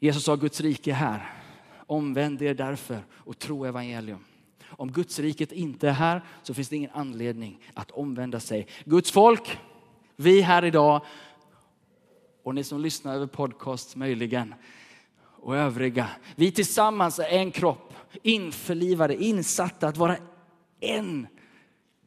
Jesus 0.00 0.24
sa 0.24 0.36
Guds 0.36 0.60
rike 0.60 0.90
är 0.90 0.94
här. 0.94 1.43
Omvänd 1.86 2.42
er 2.42 2.54
därför 2.54 3.00
och 3.10 3.38
tro 3.38 3.64
evangelium. 3.64 4.24
Om 4.68 4.92
Guds 4.92 5.18
riket 5.18 5.52
inte 5.52 5.88
är 5.88 5.92
här 5.92 6.24
så 6.42 6.54
finns 6.54 6.68
det 6.68 6.76
ingen 6.76 6.90
anledning 6.94 7.60
att 7.74 7.90
omvända 7.90 8.40
sig. 8.40 8.66
Guds 8.84 9.10
folk, 9.10 9.58
vi 10.16 10.40
här 10.40 10.64
idag 10.64 11.04
och 12.42 12.54
ni 12.54 12.64
som 12.64 12.80
lyssnar 12.80 13.14
över 13.14 13.26
podcast 13.26 13.96
möjligen 13.96 14.54
och 15.44 15.56
övriga. 15.56 16.08
Vi 16.36 16.52
tillsammans 16.52 17.18
är 17.18 17.28
en 17.28 17.50
kropp, 17.50 17.94
införlivade, 18.22 19.24
insatta 19.24 19.88
att 19.88 19.96
vara 19.96 20.16
en, 20.80 21.26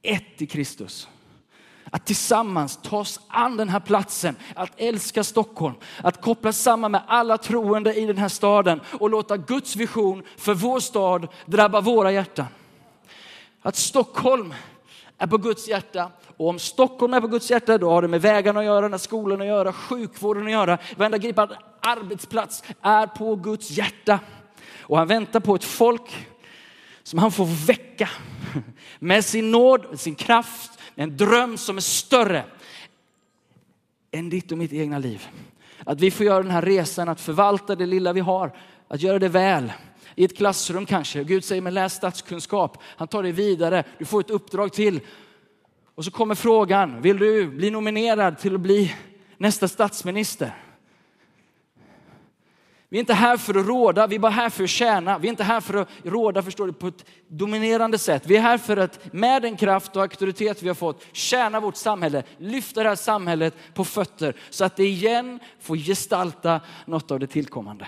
ett 0.02 0.42
i 0.42 0.46
Kristus. 0.46 1.10
Att 1.92 2.06
tillsammans 2.06 2.80
ta 2.84 2.98
oss 2.98 3.20
an 3.28 3.58
den 3.58 3.70
här 3.70 3.80
platsen, 3.80 4.36
att 4.56 4.72
älska 4.78 5.24
Stockholm, 5.24 5.76
att 6.04 6.22
koppla 6.22 6.54
samman 6.54 6.92
med 6.92 7.02
alla 7.08 7.38
troende 7.38 7.94
i 7.94 8.06
den 8.06 8.18
här 8.18 8.30
staden 8.30 8.82
och 9.00 9.10
låta 9.10 9.38
Guds 9.38 9.76
vision 9.76 10.24
för 10.38 10.54
vår 10.54 10.80
stad 10.80 11.28
drabba 11.46 11.82
våra 11.82 12.12
hjärtan. 12.12 12.46
Att 13.62 13.76
Stockholm 13.76 14.54
är 15.18 15.28
på 15.28 15.38
Guds 15.38 15.68
hjärta 15.68 16.12
och 16.38 16.50
om 16.50 16.60
Stockholm 16.60 17.14
är 17.14 17.22
på 17.22 17.28
Guds 17.28 17.52
hjärta 17.52 17.78
då 17.78 17.90
har 17.90 18.02
det 18.02 18.08
med 18.08 18.22
vägarna 18.22 18.60
att 18.60 18.66
göra, 18.66 18.90
med 18.90 19.02
skolan 19.02 19.42
att 19.42 19.48
göra, 19.48 19.74
sjukvården 19.74 20.46
att 20.46 20.52
göra. 20.52 20.78
Varenda 20.96 21.18
gripad 21.18 21.58
arbetsplats 21.80 22.64
är 22.82 23.08
på 23.08 23.36
Guds 23.36 23.72
hjärta. 23.72 24.20
Och 24.82 24.98
han 24.98 25.08
väntar 25.08 25.40
på 25.40 25.56
ett 25.56 25.64
folk 25.64 26.28
som 27.04 27.20
han 27.20 27.32
får 27.32 27.68
väcka 27.68 28.10
med 29.00 29.26
sin 29.26 29.52
nåd, 29.52 30.00
sin 30.00 30.16
kraft 30.16 30.77
en 31.00 31.18
dröm 31.18 31.58
som 31.58 31.78
är 31.78 31.82
större 31.82 32.46
än 34.12 34.30
ditt 34.30 34.52
och 34.52 34.58
mitt 34.58 34.74
egna 34.74 35.00
liv. 35.00 35.28
Att 35.84 36.02
vi 36.02 36.12
får 36.12 36.26
göra 36.26 36.44
den 36.44 36.52
här 36.52 36.62
resan 36.62 37.10
att 37.10 37.22
förvalta 37.22 37.76
det 37.76 37.86
lilla 37.86 38.14
vi 38.14 38.20
har, 38.20 38.58
att 38.88 39.02
göra 39.02 39.20
det 39.20 39.30
väl. 39.30 39.74
I 40.16 40.26
ett 40.26 40.38
klassrum 40.38 40.86
kanske. 40.86 41.24
Gud 41.24 41.44
säger 41.44 41.62
men 41.62 41.74
läs 41.74 41.94
statskunskap. 41.94 42.78
Han 42.84 43.08
tar 43.08 43.24
dig 43.24 43.32
vidare. 43.32 43.84
Du 43.98 44.06
får 44.06 44.20
ett 44.20 44.30
uppdrag 44.30 44.74
till. 44.74 45.00
Och 45.96 46.06
så 46.06 46.12
kommer 46.12 46.36
frågan, 46.36 47.02
vill 47.02 47.18
du 47.18 47.48
bli 47.48 47.72
nominerad 47.72 48.40
till 48.40 48.56
att 48.56 48.62
bli 48.62 48.96
nästa 49.38 49.68
statsminister? 49.68 50.56
Vi 52.90 52.98
är 52.98 53.00
inte 53.00 53.14
här 53.14 53.38
för 53.38 53.60
att 53.60 53.66
råda, 53.66 54.08
vi 54.08 54.16
är 54.16 54.20
bara 54.20 54.32
här 54.32 54.50
för 54.50 54.64
att 54.64 54.70
tjäna. 54.70 55.18
Vi 55.18 55.28
är 55.28 55.30
inte 55.30 55.44
här 55.44 55.62
för 55.62 55.74
att 55.74 55.90
råda, 56.04 56.44
förstår 56.44 56.68
du, 56.68 56.74
på 56.74 56.88
ett 56.88 57.06
dominerande 57.28 57.98
sätt. 57.98 58.24
Vi 58.26 58.38
är 58.38 58.42
här 58.42 58.58
för 58.58 58.78
att 58.78 59.14
med 59.14 59.42
den 59.42 59.58
kraft 59.58 59.96
och 59.96 60.02
auktoritet 60.02 60.64
vi 60.64 60.68
har 60.68 60.76
fått 60.76 61.06
tjäna 61.12 61.60
vårt 61.60 61.76
samhälle, 61.76 62.24
lyfta 62.38 62.84
det 62.84 62.90
här 62.90 62.96
samhället 62.96 63.54
på 63.74 63.86
fötter 63.86 64.36
så 64.50 64.66
att 64.66 64.76
det 64.76 64.86
igen 64.86 65.40
får 65.60 65.78
gestalta 65.78 66.62
något 66.86 67.12
av 67.12 67.20
det 67.20 67.28
tillkommande. 67.28 67.88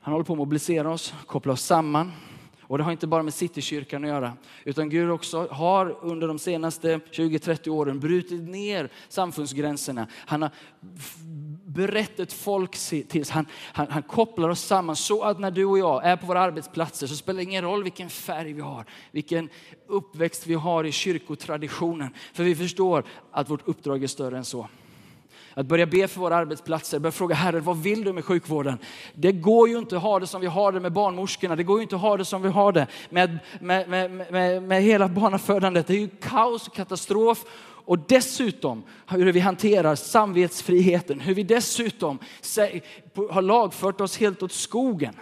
Han 0.00 0.12
håller 0.12 0.24
på 0.24 0.32
att 0.32 0.38
mobilisera 0.38 0.90
oss, 0.90 1.14
koppla 1.26 1.52
oss 1.52 1.62
samman 1.62 2.12
och 2.72 2.78
det 2.78 2.84
har 2.84 2.92
inte 2.92 3.06
bara 3.06 3.22
med 3.22 3.34
Citykyrkan 3.34 4.04
att 4.04 4.10
göra, 4.10 4.32
utan 4.64 4.88
Gud 4.88 5.10
också 5.10 5.46
har 5.50 5.98
under 6.02 6.28
de 6.28 6.38
senaste 6.38 6.98
20-30 6.98 7.68
åren 7.68 8.00
brutit 8.00 8.42
ner 8.42 8.90
samfundsgränserna. 9.08 10.06
Han 10.14 10.42
har 10.42 10.50
berett 11.66 12.20
ett 12.20 12.32
folk 12.32 12.76
till 13.08 13.24
han, 13.30 13.46
han, 13.72 13.86
han 13.90 14.02
kopplar 14.02 14.48
oss 14.48 14.60
samman 14.60 14.96
så 14.96 15.22
att 15.22 15.40
när 15.40 15.50
du 15.50 15.64
och 15.64 15.78
jag 15.78 16.04
är 16.04 16.16
på 16.16 16.26
våra 16.26 16.40
arbetsplatser 16.40 17.06
så 17.06 17.16
spelar 17.16 17.36
det 17.36 17.44
ingen 17.44 17.64
roll 17.64 17.82
vilken 17.82 18.10
färg 18.10 18.52
vi 18.52 18.60
har, 18.60 18.84
vilken 19.10 19.48
uppväxt 19.86 20.46
vi 20.46 20.54
har 20.54 20.84
i 20.84 20.92
kyrkotraditionen. 20.92 22.14
För 22.32 22.44
vi 22.44 22.54
förstår 22.54 23.04
att 23.30 23.50
vårt 23.50 23.68
uppdrag 23.68 24.02
är 24.02 24.08
större 24.08 24.38
än 24.38 24.44
så. 24.44 24.68
Att 25.54 25.66
börja 25.66 25.86
be 25.86 26.08
för 26.08 26.20
våra 26.20 26.36
arbetsplatser, 26.36 26.98
börja 26.98 27.12
fråga 27.12 27.34
Herre, 27.34 27.60
vad 27.60 27.82
vill 27.82 28.04
du 28.04 28.12
med 28.12 28.24
sjukvården? 28.24 28.78
Det 29.14 29.32
går 29.32 29.68
ju 29.68 29.78
inte 29.78 29.96
att 29.96 30.02
ha 30.02 30.18
det 30.18 30.26
som 30.26 30.40
vi 30.40 30.46
har 30.46 30.72
det 30.72 30.80
med 30.80 30.92
barnmorskorna. 30.92 31.56
Det 31.56 31.62
går 31.62 31.78
ju 31.78 31.82
inte 31.82 31.94
att 31.94 32.02
ha 32.02 32.16
det 32.16 32.24
som 32.24 32.42
vi 32.42 32.48
har 32.48 32.72
det 32.72 32.86
med, 33.10 33.38
med, 33.60 33.88
med, 33.88 34.10
med, 34.32 34.62
med 34.62 34.82
hela 34.82 35.08
barnafödandet. 35.08 35.86
Det 35.86 35.94
är 35.94 35.98
ju 35.98 36.08
kaos 36.08 36.68
och 36.68 36.74
katastrof. 36.74 37.44
Och 37.84 37.98
dessutom 37.98 38.82
hur 39.06 39.32
vi 39.32 39.40
hanterar 39.40 39.94
samvetsfriheten, 39.94 41.20
hur 41.20 41.34
vi 41.34 41.42
dessutom 41.42 42.18
har 43.30 43.42
lagfört 43.42 44.00
oss 44.00 44.18
helt 44.18 44.42
åt 44.42 44.52
skogen. 44.52 45.14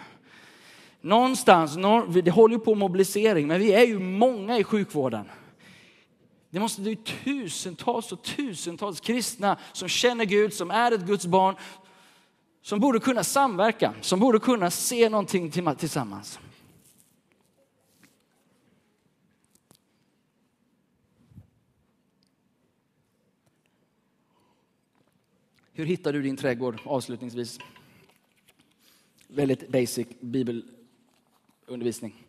Någonstans, 1.01 1.75
det 2.23 2.31
håller 2.31 2.55
ju 2.55 2.59
på 2.59 2.75
mobilisering, 2.75 3.47
men 3.47 3.59
vi 3.59 3.73
är 3.73 3.85
ju 3.85 3.99
många 3.99 4.57
i 4.57 4.63
sjukvården. 4.63 5.25
Det 6.51 6.59
måste 6.59 6.81
bli 6.81 6.95
tusentals 6.95 8.11
och 8.11 8.23
tusentals 8.23 8.99
kristna 8.99 9.57
som 9.73 9.87
känner 9.87 10.25
Gud, 10.25 10.53
som 10.53 10.71
är 10.71 10.91
ett 10.91 11.05
Guds 11.05 11.25
barn, 11.25 11.55
som 12.61 12.79
borde 12.79 12.99
kunna 12.99 13.23
samverka, 13.23 13.93
som 14.01 14.19
borde 14.19 14.39
kunna 14.39 14.71
se 14.71 15.09
någonting 15.09 15.51
tillsammans. 15.51 16.39
Hur 25.73 25.85
hittar 25.85 26.13
du 26.13 26.21
din 26.21 26.37
trädgård 26.37 26.81
avslutningsvis? 26.85 27.59
Väldigt 29.27 29.69
basic 29.69 30.07
bibelundervisning. 30.19 32.25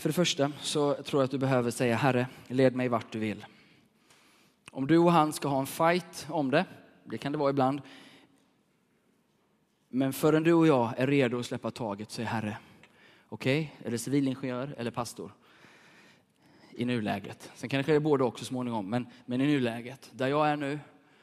För 0.00 0.08
det 0.08 0.12
första 0.12 0.52
så 0.60 0.94
tror 0.94 1.22
jag 1.22 1.24
att 1.24 1.30
du 1.30 1.38
behöver 1.38 1.70
säga 1.70 1.96
Herre, 1.96 2.26
led 2.48 2.76
mig 2.76 2.88
vart 2.88 3.12
du 3.12 3.18
vill. 3.18 3.46
Om 4.70 4.86
du 4.86 4.98
och 4.98 5.12
han 5.12 5.32
ska 5.32 5.48
ha 5.48 5.60
en 5.60 5.66
fight 5.66 6.26
om 6.30 6.50
det, 6.50 6.64
det 7.04 7.18
kan 7.18 7.32
det 7.32 7.38
vara 7.38 7.50
ibland. 7.50 7.80
Men 9.88 10.12
förrän 10.12 10.42
du 10.42 10.52
och 10.52 10.66
jag 10.66 10.92
är 10.96 11.06
redo 11.06 11.38
att 11.38 11.46
släppa 11.46 11.70
taget, 11.70 12.10
säg 12.10 12.24
Herre, 12.24 12.58
okej, 13.28 13.72
okay? 13.74 13.86
eller 13.86 13.98
civilingenjör 13.98 14.74
eller 14.78 14.90
pastor 14.90 15.32
i 16.70 16.84
nuläget. 16.84 17.50
Sen 17.54 17.68
kanske 17.68 17.92
det 17.92 17.96
är 17.96 18.00
både 18.00 18.24
också 18.24 18.44
småningom, 18.44 18.90
men, 18.90 19.06
men 19.26 19.40
i 19.40 19.46
nuläget, 19.46 20.10
där 20.12 20.28
jag 20.28 20.48
är 20.48 20.56
nu, 20.56 20.78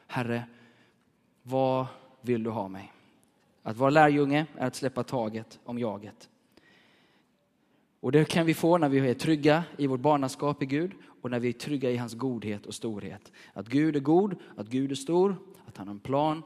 Herre, 0.08 0.44
vad 1.44 1.86
vill 2.22 2.44
du 2.44 2.50
ha 2.50 2.68
mig? 2.68 2.94
Att 3.63 3.78
vara 3.78 3.90
lärjunge 3.90 4.46
är 4.58 4.68
att 4.68 4.76
släppa 4.76 5.04
taget 5.04 5.60
om 5.63 5.80
jaget. 5.80 6.30
Och 7.99 8.12
det 8.12 8.25
kan 8.25 8.45
vi 8.45 8.53
få 8.53 8.77
när 8.77 8.89
vi 8.89 9.10
är 9.10 9.13
trygga 9.13 9.63
i 9.77 9.88
vårt 9.88 9.99
barnaskap 9.99 10.63
i 10.63 10.65
Gud 10.65 10.91
och 11.21 11.31
när 11.31 11.39
vi 11.39 11.49
är 11.49 11.53
trygga 11.53 11.91
i 11.91 11.97
hans 11.97 12.13
godhet 12.13 12.65
och 12.65 12.73
storhet. 12.75 13.31
Att 13.53 13.67
Gud 13.67 13.95
är 13.95 13.99
god, 13.99 14.36
att 14.57 14.67
Gud 14.67 14.91
är 14.91 14.95
stor, 14.95 15.36
att 15.65 15.77
han 15.77 15.88
har 15.88 15.93
en 15.93 15.99
plan 15.99 16.43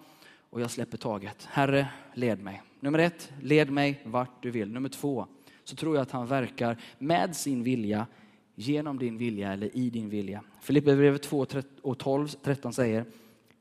och 0.50 0.62
jag 0.62 0.72
släpper 0.72 0.98
taget. 0.98 1.48
Herre, 1.52 1.88
led 2.14 2.40
mig. 2.40 2.62
Nummer 2.80 3.00
ett, 3.00 3.32
led 3.42 3.72
mig 3.72 4.02
vart 4.06 4.44
du 4.44 4.52
vill. 4.52 4.72
Nummer 4.72 4.90
två, 4.90 5.28
så 5.64 5.76
tror 5.76 5.96
jag 5.96 6.02
att 6.02 6.12
han 6.12 6.28
verkar 6.28 6.78
med 6.98 7.36
sin 7.36 7.64
vilja, 7.64 8.08
genom 8.56 9.00
din 9.00 9.18
vilja 9.18 9.54
eller 9.54 9.78
i 9.78 9.90
din 9.90 10.10
vilja. 10.10 10.44
Filipperbrevet 10.62 11.24
2 11.24 11.46
och 11.82 12.00
12, 12.00 12.28
13 12.28 12.74
säger, 12.74 13.06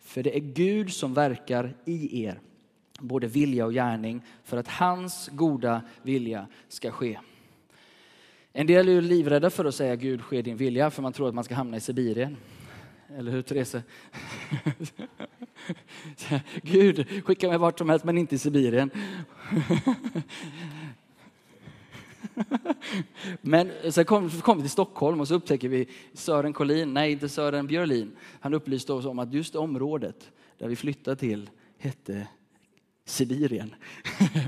för 0.00 0.22
det 0.22 0.36
är 0.36 0.40
Gud 0.40 0.92
som 0.92 1.14
verkar 1.14 1.76
i 1.84 2.24
er, 2.24 2.40
både 3.00 3.26
vilja 3.26 3.66
och 3.66 3.72
gärning, 3.72 4.22
för 4.44 4.56
att 4.56 4.68
hans 4.68 5.28
goda 5.32 5.82
vilja 6.02 6.46
ska 6.68 6.90
ske. 6.90 7.18
En 8.52 8.66
del 8.66 8.88
är 8.88 8.92
ju 8.92 9.00
livrädda 9.00 9.50
för 9.50 9.64
att 9.64 9.74
säga 9.74 9.96
Gud 9.96 10.20
sker 10.20 10.42
din 10.42 10.56
vilja, 10.56 10.90
för 10.90 11.02
man 11.02 11.12
tror 11.12 11.28
att 11.28 11.34
man 11.34 11.44
ska 11.44 11.54
hamna 11.54 11.76
i 11.76 11.80
Sibirien. 11.80 12.36
Eller 13.16 13.32
hur 13.32 13.42
Therese? 13.42 13.76
Gud, 16.62 17.24
skicka 17.24 17.48
mig 17.48 17.58
vart 17.58 17.78
som 17.78 17.88
helst 17.88 18.04
men 18.04 18.18
inte 18.18 18.34
i 18.34 18.38
Sibirien. 18.38 18.90
Men 23.40 23.70
sen 23.90 24.04
kom, 24.04 24.30
kom 24.30 24.56
vi 24.56 24.62
till 24.62 24.70
Stockholm 24.70 25.20
och 25.20 25.28
så 25.28 25.34
upptäcker 25.34 25.68
vi 25.68 25.88
Sören 26.12 26.52
Collin, 26.52 26.94
nej 26.94 27.12
inte 27.12 27.28
Sören 27.28 27.66
Björlin. 27.66 28.12
Han 28.40 28.54
upplyste 28.54 28.92
oss 28.92 29.04
om 29.04 29.18
att 29.18 29.32
just 29.32 29.54
området 29.54 30.30
där 30.58 30.68
vi 30.68 30.76
flyttade 30.76 31.16
till 31.16 31.50
hette 31.78 32.26
Sibirien. 33.04 33.74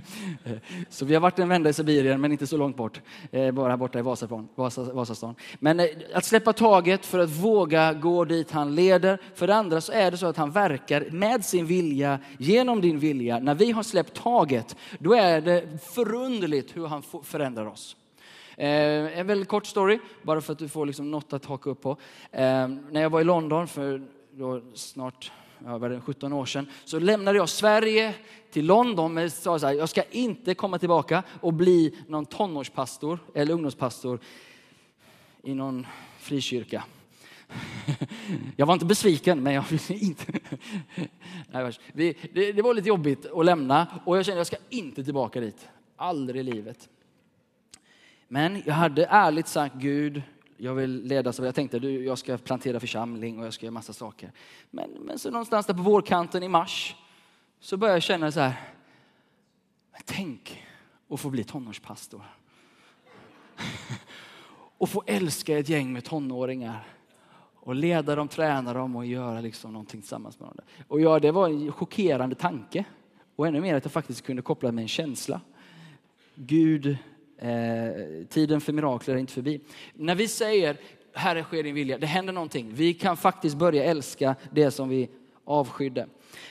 så 0.89 1.05
vi 1.05 1.15
har 1.15 1.21
varit 1.21 1.39
en 1.39 1.49
vända 1.49 1.71
i 1.71 1.73
Sibirien, 1.73 2.21
men 2.21 2.33
inte 2.33 2.47
så 2.47 2.57
långt 2.57 2.77
bort. 2.77 3.01
Eh, 3.31 3.51
bara 3.51 3.77
borta 3.77 3.99
i 3.99 4.03
Vasastan. 4.03 4.49
Vasastan. 4.93 5.35
Men 5.59 5.81
eh, 5.81 5.87
att 6.15 6.25
släppa 6.25 6.53
taget 6.53 7.07
för 7.07 7.19
att 7.19 7.31
våga 7.31 7.93
gå 7.93 8.25
dit 8.25 8.51
han 8.51 8.75
leder. 8.75 9.19
För 9.35 9.47
det 9.47 9.55
andra 9.55 9.81
så 9.81 9.93
är 9.93 10.11
det 10.11 10.17
så 10.17 10.27
att 10.27 10.37
han 10.37 10.51
verkar 10.51 11.09
med 11.11 11.45
sin 11.45 11.67
vilja, 11.67 12.19
genom 12.39 12.81
din 12.81 12.99
vilja. 12.99 13.39
När 13.39 13.55
vi 13.55 13.73
har 13.73 13.83
släppt 13.83 14.15
taget, 14.15 14.77
då 14.99 15.15
är 15.15 15.41
det 15.41 15.85
förunderligt 15.95 16.77
hur 16.77 16.87
han 16.87 17.03
förändrar 17.23 17.67
oss. 17.67 17.97
Eh, 18.57 19.19
en 19.19 19.27
väldigt 19.27 19.49
kort 19.49 19.67
story, 19.67 19.99
bara 20.23 20.41
för 20.41 20.53
att 20.53 20.59
du 20.59 20.69
får 20.69 20.87
liksom 20.87 21.11
något 21.11 21.33
att 21.33 21.45
haka 21.45 21.71
upp 21.71 21.83
på. 21.83 21.91
Eh, 22.31 22.69
när 22.91 23.03
jag 23.03 23.11
var 23.11 23.21
i 23.21 23.25
London 23.25 23.69
för 23.69 24.03
snart 24.75 25.33
över 25.67 26.01
17 26.01 26.33
år 26.33 26.47
sedan, 26.47 26.67
så 26.85 26.99
lämnade 26.99 27.39
jag 27.39 27.49
Sverige 27.49 28.15
till 28.51 28.67
London 28.67 29.15
men 29.15 29.31
sa 29.31 29.59
så 29.59 29.67
här, 29.67 29.75
jag 29.75 29.89
ska 29.89 30.03
inte 30.03 30.55
komma 30.55 30.79
tillbaka 30.79 31.23
och 31.41 31.53
bli 31.53 31.99
någon 32.09 32.27
tonårspastor 32.27 33.19
eller 33.35 33.55
ungdomspastor 33.55 34.21
i 35.43 35.55
någon 35.55 35.87
frikyrka. 36.19 36.85
Jag 38.57 38.67
var 38.67 38.75
inte 38.75 38.87
besviken, 38.87 39.43
men 39.43 39.55
jag 39.55 39.65
ville 39.71 40.01
inte. 40.01 40.33
Det 42.33 42.63
var 42.63 42.75
lite 42.75 42.89
jobbigt 42.89 43.27
att 43.27 43.45
lämna 43.45 43.87
och 44.05 44.19
jag 44.19 44.25
kände 44.25 44.41
att 44.41 44.53
jag 44.53 44.61
ska 44.61 44.77
inte 44.77 45.05
tillbaka 45.05 45.41
dit. 45.41 45.69
Aldrig 45.97 46.41
i 46.41 46.43
livet. 46.43 46.89
Men 48.29 48.63
jag 48.67 48.75
hade 48.75 49.07
ärligt 49.07 49.49
sagt 49.49 49.75
Gud, 49.75 50.23
jag 50.57 50.75
vill 50.75 51.03
ledas 51.05 51.41
av, 51.41 51.47
jag 51.47 51.55
tänkte 51.55 51.79
du, 51.79 52.05
jag 52.05 52.19
ska 52.19 52.39
plantera 52.39 52.81
församling 52.81 53.39
och 53.39 53.47
jag 53.47 53.55
ska 53.55 53.67
göra 53.67 53.73
massa 53.73 53.93
saker. 53.93 54.33
Men, 54.71 54.91
men 54.91 55.19
så 55.19 55.31
någonstans 55.31 55.67
där 55.67 55.75
på 55.75 55.83
vårkanten 55.83 56.43
i 56.43 56.49
mars 56.49 56.97
så 57.61 57.77
började 57.77 57.97
jag 57.97 58.03
känna 58.03 58.33
så 58.33 58.41
här, 58.41 58.55
tänk 60.05 60.65
att 61.09 61.21
få 61.21 61.31
bli 61.31 61.45
tonårspastor. 61.45 62.23
och 64.79 64.89
få 64.89 65.03
älska 65.07 65.59
ett 65.59 65.69
gäng 65.69 65.93
med 65.93 66.05
tonåringar 66.05 66.87
och 67.55 67.75
leda 67.75 68.15
dem, 68.15 68.29
träna 68.29 68.73
dem 68.73 68.97
och 68.97 69.07
göra 69.07 69.41
liksom 69.41 69.73
någonting 69.73 70.01
tillsammans 70.01 70.41
med 70.41 70.49
dem. 70.49 70.59
Och 70.89 71.01
ja, 71.01 71.19
det 71.19 71.31
var 71.31 71.49
en 71.49 71.73
chockerande 71.73 72.35
tanke. 72.35 72.85
Och 73.37 73.47
ännu 73.47 73.61
mer 73.61 73.75
att 73.75 73.85
jag 73.85 73.93
faktiskt 73.93 74.23
kunde 74.23 74.43
koppla 74.43 74.73
med 74.73 74.83
en 74.83 74.89
känsla. 74.89 75.41
Gud 76.35 76.97
Eh, 77.43 78.27
tiden 78.29 78.61
för 78.61 78.73
mirakler 78.73 79.15
är 79.15 79.19
inte 79.19 79.33
förbi. 79.33 79.61
När 79.95 80.15
vi 80.15 80.29
säger 80.29 80.77
Herre 81.15 81.43
sker 81.43 81.63
din 81.63 81.75
vilja, 81.75 81.99
det 81.99 82.07
händer 82.07 82.33
någonting. 82.33 82.75
Vi 82.75 82.95
kan 82.95 83.17
faktiskt 83.17 83.57
börja 83.57 83.85
älska 83.85 84.35
det 84.51 84.71
som 84.71 84.89
vi 84.89 85.09
avskydde. 85.45 86.07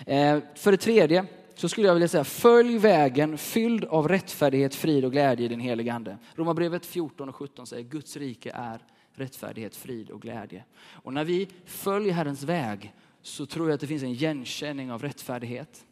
Eh, 0.06 0.40
för 0.56 0.72
det 0.72 0.78
tredje 0.78 1.26
så 1.56 1.70
skulle 1.70 1.88
jag 1.88 1.94
vilja 1.94 2.08
säga 2.08 2.24
följ 2.24 2.78
vägen 2.78 3.38
fylld 3.38 3.86
av 3.86 4.08
rättfärdighet, 4.08 4.76
frid 4.76 5.06
och 5.06 5.12
glädje 5.12 5.46
i 5.46 5.50
din 5.50 5.60
heliga 5.60 5.94
ande. 5.94 6.18
Romarbrevet 6.36 6.86
14 6.86 7.30
och 7.30 7.36
17 7.36 7.68
säger 7.68 7.84
Guds 7.84 8.18
rike 8.18 8.52
är 8.56 8.80
rättfärdighet, 9.14 9.76
frid 9.76 10.10
och 10.10 10.22
glädje. 10.22 10.64
Och 10.80 11.14
när 11.14 11.24
vi 11.24 11.48
följer 11.66 12.14
Herrens 12.14 12.44
väg 12.44 12.94
så 13.22 13.46
tror 13.46 13.68
jag 13.68 13.76
att 13.76 13.82
det 13.82 13.88
finns 13.88 14.04
en 14.04 14.10
igenkänning 14.10 14.92
av 14.92 15.02
rättfärdighet 15.02 15.86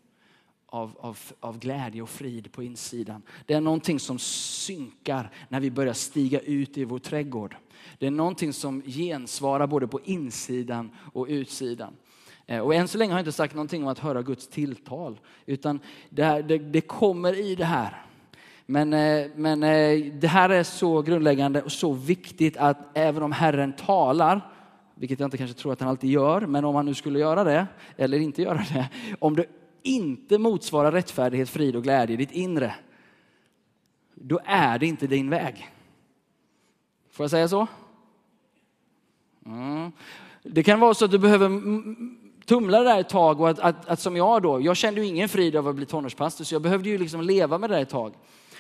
av, 0.72 0.98
av, 1.00 1.18
av 1.40 1.60
glädje 1.60 2.02
och 2.02 2.10
frid 2.10 2.52
på 2.52 2.64
insidan. 2.64 3.22
Det 3.46 3.54
är 3.54 3.62
någonting 3.62 4.00
som 4.00 4.20
synkar 4.20 5.32
när 5.50 5.60
vi 5.60 5.72
börjar 5.72 5.94
stiga 5.94 6.40
ut 6.40 6.78
i 6.78 6.84
vår 6.84 7.00
trädgård. 7.00 7.56
Det 7.98 8.08
är 8.08 8.12
någonting 8.12 8.54
som 8.54 8.82
gensvarar 8.82 9.68
både 9.68 9.88
på 9.88 10.00
insidan 10.04 10.92
och 11.14 11.26
utsidan. 11.30 11.94
Eh, 12.46 12.60
och 12.60 12.76
än 12.76 12.88
så 12.88 12.98
länge 12.98 13.12
har 13.12 13.20
jag 13.20 13.22
inte 13.22 13.32
sagt 13.32 13.56
någonting 13.56 13.84
om 13.84 13.90
att 13.90 14.00
höra 14.00 14.22
Guds 14.22 14.48
tilltal, 14.48 15.20
utan 15.46 15.80
det, 16.10 16.24
här, 16.24 16.42
det, 16.42 16.58
det 16.58 16.82
kommer 16.82 17.40
i 17.40 17.56
det 17.56 17.66
här. 17.66 18.06
Men, 18.66 18.94
eh, 18.94 19.28
men 19.36 19.64
eh, 19.64 20.14
det 20.14 20.28
här 20.28 20.50
är 20.50 20.64
så 20.64 21.02
grundläggande 21.02 21.62
och 21.62 21.72
så 21.72 21.94
viktigt 21.94 22.58
att 22.58 22.78
även 22.94 23.24
om 23.24 23.32
Herren 23.32 23.74
talar, 23.74 24.52
vilket 24.96 25.20
jag 25.20 25.28
inte 25.28 25.38
kanske 25.38 25.58
tror 25.58 25.74
att 25.74 25.80
han 25.80 25.90
alltid 25.90 26.10
gör, 26.10 26.42
men 26.42 26.66
om 26.66 26.76
han 26.76 26.86
nu 26.86 26.94
skulle 26.94 27.20
göra 27.20 27.44
det, 27.44 27.68
eller 27.98 28.20
inte 28.20 28.42
göra 28.42 28.66
det, 28.74 28.90
om 29.20 29.36
det 29.36 29.46
inte 29.84 30.38
motsvarar 30.38 30.92
rättfärdighet, 30.92 31.50
frid 31.50 31.76
och 31.76 31.84
glädje 31.84 32.14
i 32.14 32.18
ditt 32.18 32.32
inre, 32.32 32.76
då 34.14 34.40
är 34.46 34.80
det 34.80 34.86
inte 34.86 35.08
din 35.08 35.30
väg. 35.30 35.70
Får 37.12 37.24
jag 37.24 37.32
säga 37.32 37.48
så? 37.48 37.68
Mm. 39.46 39.92
Det 40.44 40.64
kan 40.64 40.80
vara 40.80 40.94
så 40.94 41.06
att 41.06 41.12
du 41.12 41.20
behöver 41.20 41.50
tumla 42.46 42.80
det 42.80 42.86
där 42.86 43.00
ett 43.00 43.10
tag 43.10 43.42
och 43.42 43.50
att, 43.50 43.60
att, 43.60 43.88
att, 43.88 44.00
som 44.00 44.16
jag 44.16 44.42
då, 44.42 44.62
jag 44.62 44.78
kände 44.78 45.02
ju 45.02 45.08
ingen 45.08 45.30
frid 45.30 45.56
av 45.56 45.68
att 45.68 45.76
bli 45.76 45.86
tonårspastor 45.86 46.46
så 46.46 46.56
jag 46.56 46.62
behövde 46.62 46.90
ju 46.90 46.98
liksom 46.98 47.22
leva 47.22 47.58
med 47.58 47.70
det 47.70 47.76
där 47.76 47.82
ett 47.82 47.90
tag. 47.90 48.14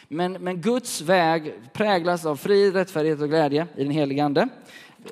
Men, 0.07 0.31
men 0.31 0.61
Guds 0.61 1.01
väg 1.01 1.53
präglas 1.73 2.25
av 2.25 2.35
frid, 2.35 2.73
rättfärdighet 2.73 3.21
och 3.21 3.29
glädje 3.29 3.67
i 3.75 3.83
den 3.83 3.91
helige 3.91 4.23
Ande. 4.23 4.49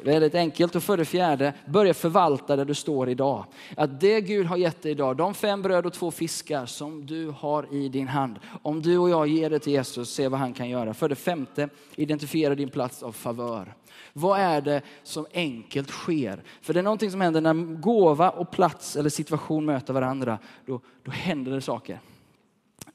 Väldigt 0.04 0.36
enkelt. 0.36 0.76
Och 0.76 0.84
för 0.84 0.98
det 0.98 1.06
fjärde, 1.06 1.54
börja 1.66 1.94
förvalta 1.94 2.56
där 2.56 2.66
du 2.66 2.74
står 2.74 3.10
idag. 3.10 3.46
Att 3.78 4.00
det 4.02 4.22
Gud 4.22 4.46
har 4.46 4.58
gett 4.58 4.82
dig 4.82 4.92
idag, 4.92 5.18
de 5.18 5.34
fem 5.34 5.62
bröd 5.62 5.86
och 5.86 5.94
två 5.94 6.12
fiskar 6.12 6.66
som 6.66 7.06
du 7.06 7.34
har 7.38 7.74
i 7.74 7.90
din 7.90 8.08
hand. 8.08 8.40
Om 8.62 8.82
du 8.82 8.98
och 8.98 9.10
jag 9.10 9.28
ger 9.28 9.50
det 9.50 9.60
till 9.60 9.74
Jesus, 9.74 10.14
se 10.14 10.28
vad 10.28 10.40
han 10.40 10.54
kan 10.54 10.70
göra. 10.70 10.94
För 10.94 11.10
det 11.10 11.16
femte, 11.16 11.70
identifiera 11.96 12.56
din 12.56 12.70
plats 12.70 13.04
av 13.04 13.12
favör. 13.12 13.74
Vad 14.14 14.40
är 14.40 14.62
det 14.62 14.82
som 15.04 15.26
enkelt 15.34 15.90
sker? 15.90 16.44
För 16.62 16.74
det 16.74 16.80
är 16.80 16.84
någonting 16.84 17.12
som 17.12 17.22
händer 17.22 17.42
när 17.42 17.54
gåva 17.76 18.30
och 18.30 18.52
plats 18.52 18.96
eller 18.96 19.10
situation 19.10 19.66
möter 19.66 19.94
varandra. 19.94 20.40
Då, 20.66 20.82
då 21.04 21.12
händer 21.12 21.52
det 21.52 21.62
saker. 21.62 22.00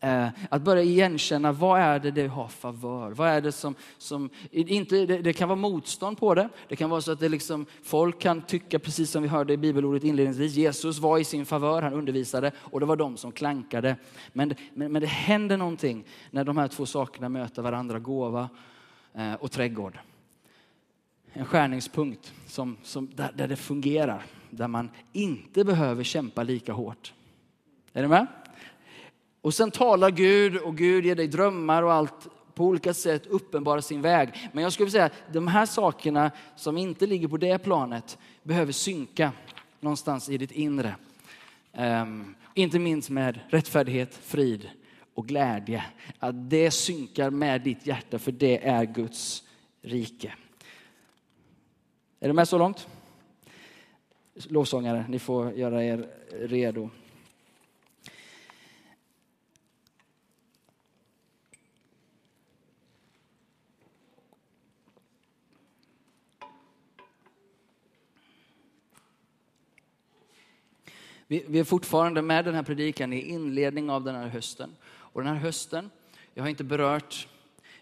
Eh, 0.02 0.28
att 0.48 0.62
börja 0.62 0.82
igenkänna 0.82 1.52
vad 1.52 1.80
är 1.80 1.98
det 1.98 2.10
det 2.10 2.26
har 2.26 2.48
favör? 2.48 3.10
Vad 3.10 3.28
är 3.28 3.40
det 3.40 3.52
som, 3.52 3.74
som 3.98 4.30
inte, 4.50 5.06
det, 5.06 5.18
det, 5.18 5.32
kan 5.32 5.48
vara 5.48 5.56
motstånd 5.56 6.18
på 6.18 6.34
det. 6.34 6.48
Det 6.68 6.76
kan 6.76 6.90
vara 6.90 7.00
så 7.00 7.12
att 7.12 7.20
det 7.20 7.28
liksom, 7.28 7.66
folk 7.82 8.18
kan 8.18 8.42
tycka, 8.42 8.78
precis 8.78 9.10
som 9.10 9.22
vi 9.22 9.28
hörde 9.28 9.52
i 9.52 9.56
bibelordet 9.56 10.04
inledningsvis, 10.04 10.54
Jesus 10.54 10.98
var 10.98 11.18
i 11.18 11.24
sin 11.24 11.46
favör, 11.46 11.82
han 11.82 11.92
undervisade 11.92 12.52
och 12.56 12.80
det 12.80 12.86
var 12.86 12.96
de 12.96 13.16
som 13.16 13.32
klankade. 13.32 13.96
Men, 14.32 14.54
men, 14.74 14.92
men 14.92 15.02
det 15.02 15.08
händer 15.08 15.56
någonting 15.56 16.04
när 16.30 16.44
de 16.44 16.56
här 16.56 16.68
två 16.68 16.86
sakerna 16.86 17.28
möter 17.28 17.62
varandra, 17.62 17.98
gåva 17.98 18.48
eh, 19.14 19.34
och 19.34 19.50
trädgård. 19.50 19.98
En 21.32 21.44
skärningspunkt 21.44 22.34
som, 22.46 22.76
som, 22.82 23.10
där, 23.14 23.32
där 23.34 23.48
det 23.48 23.56
fungerar, 23.56 24.22
där 24.50 24.68
man 24.68 24.90
inte 25.12 25.64
behöver 25.64 26.04
kämpa 26.04 26.42
lika 26.42 26.72
hårt. 26.72 27.12
Är 27.92 28.02
ni 28.02 28.08
med? 28.08 28.26
Och 29.42 29.54
sen 29.54 29.70
talar 29.70 30.10
Gud 30.10 30.56
och 30.56 30.76
Gud 30.76 31.04
ger 31.04 31.14
dig 31.14 31.28
drömmar 31.28 31.82
och 31.82 31.92
allt 31.92 32.28
på 32.54 32.64
olika 32.64 32.94
sätt 32.94 33.26
uppenbarar 33.26 33.80
sin 33.80 34.02
väg. 34.02 34.50
Men 34.52 34.64
jag 34.64 34.72
skulle 34.72 34.90
säga 34.90 35.04
att 35.04 35.12
de 35.32 35.46
här 35.46 35.66
sakerna 35.66 36.30
som 36.56 36.76
inte 36.78 37.06
ligger 37.06 37.28
på 37.28 37.36
det 37.36 37.58
planet 37.58 38.18
behöver 38.42 38.72
synka 38.72 39.32
någonstans 39.80 40.28
i 40.28 40.38
ditt 40.38 40.50
inre. 40.50 40.96
Um, 41.72 42.34
inte 42.54 42.78
minst 42.78 43.10
med 43.10 43.40
rättfärdighet, 43.48 44.14
frid 44.14 44.68
och 45.14 45.28
glädje. 45.28 45.84
Att 46.18 46.50
det 46.50 46.70
synkar 46.70 47.30
med 47.30 47.60
ditt 47.60 47.86
hjärta 47.86 48.18
för 48.18 48.32
det 48.32 48.66
är 48.68 48.84
Guds 48.84 49.44
rike. 49.82 50.34
Är 52.20 52.28
du 52.28 52.34
med 52.34 52.48
så 52.48 52.58
långt? 52.58 52.88
Lovsångare, 54.34 55.04
ni 55.08 55.18
får 55.18 55.52
göra 55.52 55.84
er 55.84 56.08
redo. 56.30 56.90
Vi, 71.32 71.44
vi 71.48 71.58
är 71.58 71.64
fortfarande 71.64 72.22
med 72.22 72.44
den 72.44 72.54
här 72.54 72.62
predikan 72.62 73.12
i 73.12 73.20
inledning 73.20 73.90
av 73.90 74.04
den 74.04 74.14
här 74.14 74.28
hösten. 74.28 74.76
Och 74.86 75.22
den 75.22 75.34
här 75.34 75.40
hösten, 75.40 75.90
jag 76.34 76.42
har 76.42 76.50
inte 76.50 76.64
berört 76.64 77.28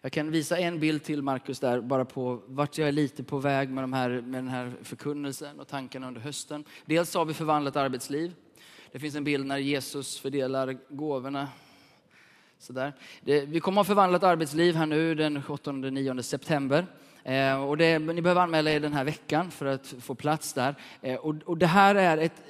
jag 0.00 0.12
kan 0.12 0.30
visa 0.30 0.58
en 0.58 0.80
bild 0.80 1.02
till 1.02 1.22
Markus 1.22 1.60
där, 1.60 1.80
bara 1.80 2.04
på 2.04 2.42
vart 2.46 2.78
jag 2.78 2.88
är 2.88 2.92
lite 2.92 3.22
på 3.22 3.38
väg 3.38 3.70
med, 3.70 3.84
de 3.84 3.92
här, 3.92 4.08
med 4.08 4.44
den 4.44 4.48
här 4.48 4.72
förkunnelsen 4.82 5.60
och 5.60 5.68
tankarna 5.68 6.08
under 6.08 6.20
hösten. 6.20 6.64
Dels 6.86 7.14
har 7.14 7.24
vi 7.24 7.34
förvandlat 7.34 7.76
arbetsliv. 7.76 8.34
Det 8.92 8.98
finns 8.98 9.14
en 9.14 9.24
bild 9.24 9.46
när 9.46 9.58
Jesus 9.58 10.18
fördelar 10.18 10.76
gåvorna. 10.88 11.48
Sådär. 12.58 12.92
Det, 13.20 13.44
vi 13.44 13.60
kommer 13.60 13.80
att 13.80 13.86
ha 13.86 13.94
förvandlat 13.94 14.22
arbetsliv 14.22 14.74
här 14.74 14.86
nu 14.86 15.14
den 15.14 15.42
8-9 15.42 16.22
september. 16.22 16.86
Eh, 17.24 17.64
och 17.64 17.76
det, 17.76 17.98
ni 17.98 18.22
behöver 18.22 18.40
anmäla 18.40 18.70
er 18.70 18.80
den 18.80 18.92
här 18.92 19.04
veckan 19.04 19.50
för 19.50 19.66
att 19.66 19.94
få 20.00 20.14
plats 20.14 20.52
där. 20.52 20.74
Eh, 21.02 21.16
och, 21.16 21.34
och 21.44 21.58
det 21.58 21.66
här 21.66 21.94
är 21.94 22.18
ett 22.18 22.42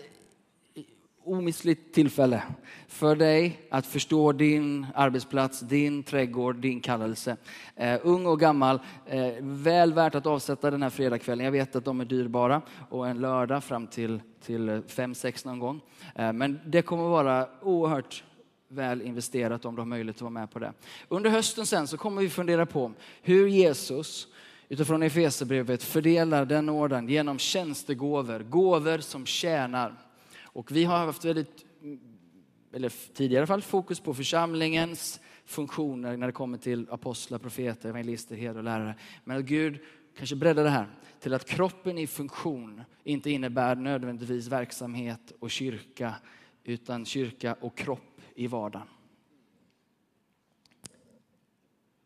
omissligt 1.31 1.95
tillfälle 1.95 2.43
för 2.88 3.16
dig 3.16 3.61
att 3.71 3.87
förstå 3.87 4.33
din 4.33 4.87
arbetsplats, 4.95 5.61
din 5.61 6.03
trädgård, 6.03 6.57
din 6.57 6.81
kallelse. 6.81 7.37
Eh, 7.77 8.01
ung 8.03 8.27
och 8.27 8.40
gammal, 8.40 8.81
eh, 9.07 9.33
väl 9.40 9.93
värt 9.93 10.14
att 10.14 10.27
avsätta 10.27 10.71
den 10.71 10.83
här 10.83 10.90
fredagskvällen. 10.90 11.45
Jag 11.45 11.53
vet 11.53 11.77
att 11.77 11.85
de 11.85 12.01
är 12.01 12.05
dyrbara 12.05 12.62
och 12.88 13.09
en 13.09 13.21
lördag 13.21 13.64
fram 13.64 13.87
till, 13.87 14.21
till 14.45 14.83
fem 14.87 15.14
sex 15.14 15.45
någon 15.45 15.59
gång. 15.59 15.81
Eh, 16.14 16.33
men 16.33 16.61
det 16.66 16.83
kommer 16.83 17.05
vara 17.05 17.49
oerhört 17.62 18.25
väl 18.69 19.03
investerat 19.03 19.64
om 19.64 19.75
du 19.75 19.81
har 19.81 19.87
möjlighet 19.87 20.16
att 20.16 20.23
vara 20.23 20.31
med 20.31 20.51
på 20.51 20.59
det. 20.59 20.73
Under 21.09 21.31
hösten 21.31 21.66
sen 21.66 21.87
så 21.87 21.97
kommer 21.97 22.23
vi 22.23 22.29
fundera 22.29 22.66
på 22.66 22.93
hur 23.23 23.49
Jesus 23.49 24.29
utifrån 24.69 25.03
Efesierbrevet 25.03 25.83
fördelar 25.83 26.45
den 26.45 26.69
orden 26.69 27.09
genom 27.09 27.38
tjänstegåvor, 27.38 28.40
gåvor 28.40 28.99
som 28.99 29.27
tjänar. 29.27 30.10
Och 30.52 30.72
vi 30.72 30.84
har 30.84 31.06
haft 31.06 31.24
väldigt, 31.24 31.64
eller 32.72 32.92
tidigare 33.14 33.34
i 33.34 33.42
alla 33.42 33.46
fall, 33.46 33.62
fokus 33.62 34.00
på 34.00 34.14
församlingens 34.14 35.20
funktioner 35.44 36.16
när 36.16 36.26
det 36.26 36.32
kommer 36.32 36.58
till 36.58 36.86
apostlar, 36.90 37.38
profeter, 37.38 37.88
evangelister, 37.88 38.36
herdar 38.36 38.58
och 38.58 38.64
lärare. 38.64 38.94
Men 39.24 39.36
att 39.36 39.44
Gud 39.44 39.78
kanske 40.16 40.36
breddar 40.36 40.64
det 40.64 40.70
här 40.70 40.88
till 41.20 41.34
att 41.34 41.44
kroppen 41.44 41.98
i 41.98 42.06
funktion 42.06 42.82
inte 43.04 43.30
innebär 43.30 43.76
nödvändigtvis 43.76 44.46
verksamhet 44.46 45.32
och 45.40 45.50
kyrka, 45.50 46.14
utan 46.64 47.04
kyrka 47.04 47.56
och 47.60 47.76
kropp 47.76 48.20
i 48.34 48.46
vardagen. 48.46 48.88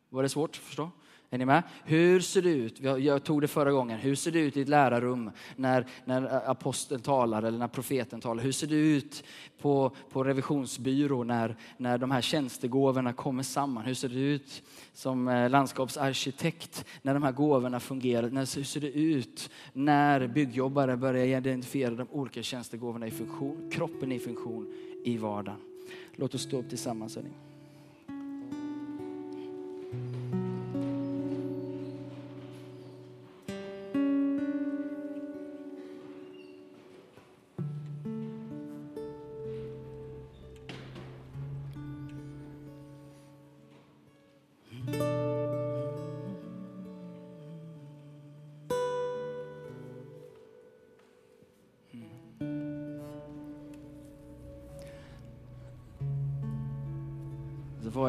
Var 0.08 0.22
det 0.22 0.28
svårt 0.28 0.50
att 0.50 0.56
förstå? 0.56 0.90
Är 1.34 1.38
ni 1.38 1.44
med? 1.44 1.62
Hur 1.84 2.20
ser 2.20 2.42
det 2.42 2.50
ut? 2.50 2.80
Jag 2.80 3.24
tog 3.24 3.40
det 3.40 3.48
förra 3.48 3.72
gången. 3.72 3.98
Hur 3.98 4.14
ser 4.14 4.30
det 4.30 4.38
ut 4.38 4.56
i 4.56 4.60
ett 4.60 4.68
lärarrum 4.68 5.30
när, 5.56 5.86
när 6.04 6.50
aposteln 6.50 7.00
talar 7.00 7.42
eller 7.42 7.58
när 7.58 7.68
profeten 7.68 8.20
talar? 8.20 8.42
Hur 8.42 8.52
ser 8.52 8.66
det 8.66 8.74
ut 8.74 9.24
på, 9.60 9.92
på 10.12 10.24
revisionsbyrå 10.24 11.24
när, 11.24 11.56
när 11.76 11.98
de 11.98 12.10
här 12.10 12.20
tjänstegåvorna 12.20 13.12
kommer 13.12 13.42
samman? 13.42 13.84
Hur 13.84 13.94
ser 13.94 14.08
det 14.08 14.20
ut 14.20 14.62
som 14.92 15.28
eh, 15.28 15.50
landskapsarkitekt 15.50 16.84
när 17.02 17.14
de 17.14 17.22
här 17.22 17.32
gåvorna 17.32 17.80
fungerar? 17.80 18.30
Hur 18.56 18.64
ser 18.64 18.80
det 18.80 18.92
ut 18.92 19.50
när 19.72 20.26
byggjobbare 20.26 20.96
börjar 20.96 21.26
identifiera 21.26 21.94
de 21.94 22.06
olika 22.10 22.42
tjänstegåvorna 22.42 23.06
i 23.06 23.10
funktion, 23.10 23.70
kroppen 23.72 24.12
i 24.12 24.18
funktion 24.18 24.74
i 25.04 25.16
vardagen? 25.16 25.60
Låt 26.16 26.34
oss 26.34 26.42
stå 26.42 26.58
upp 26.58 26.68
tillsammans. 26.68 27.16
Hörni. 27.16 27.30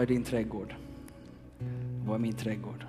Vad 0.05 0.11
är 0.11 0.15
din 0.15 0.23
trädgård? 0.23 0.75
Vad 2.05 2.15
är 2.15 2.19
min 2.19 2.33
trädgård? 2.33 2.85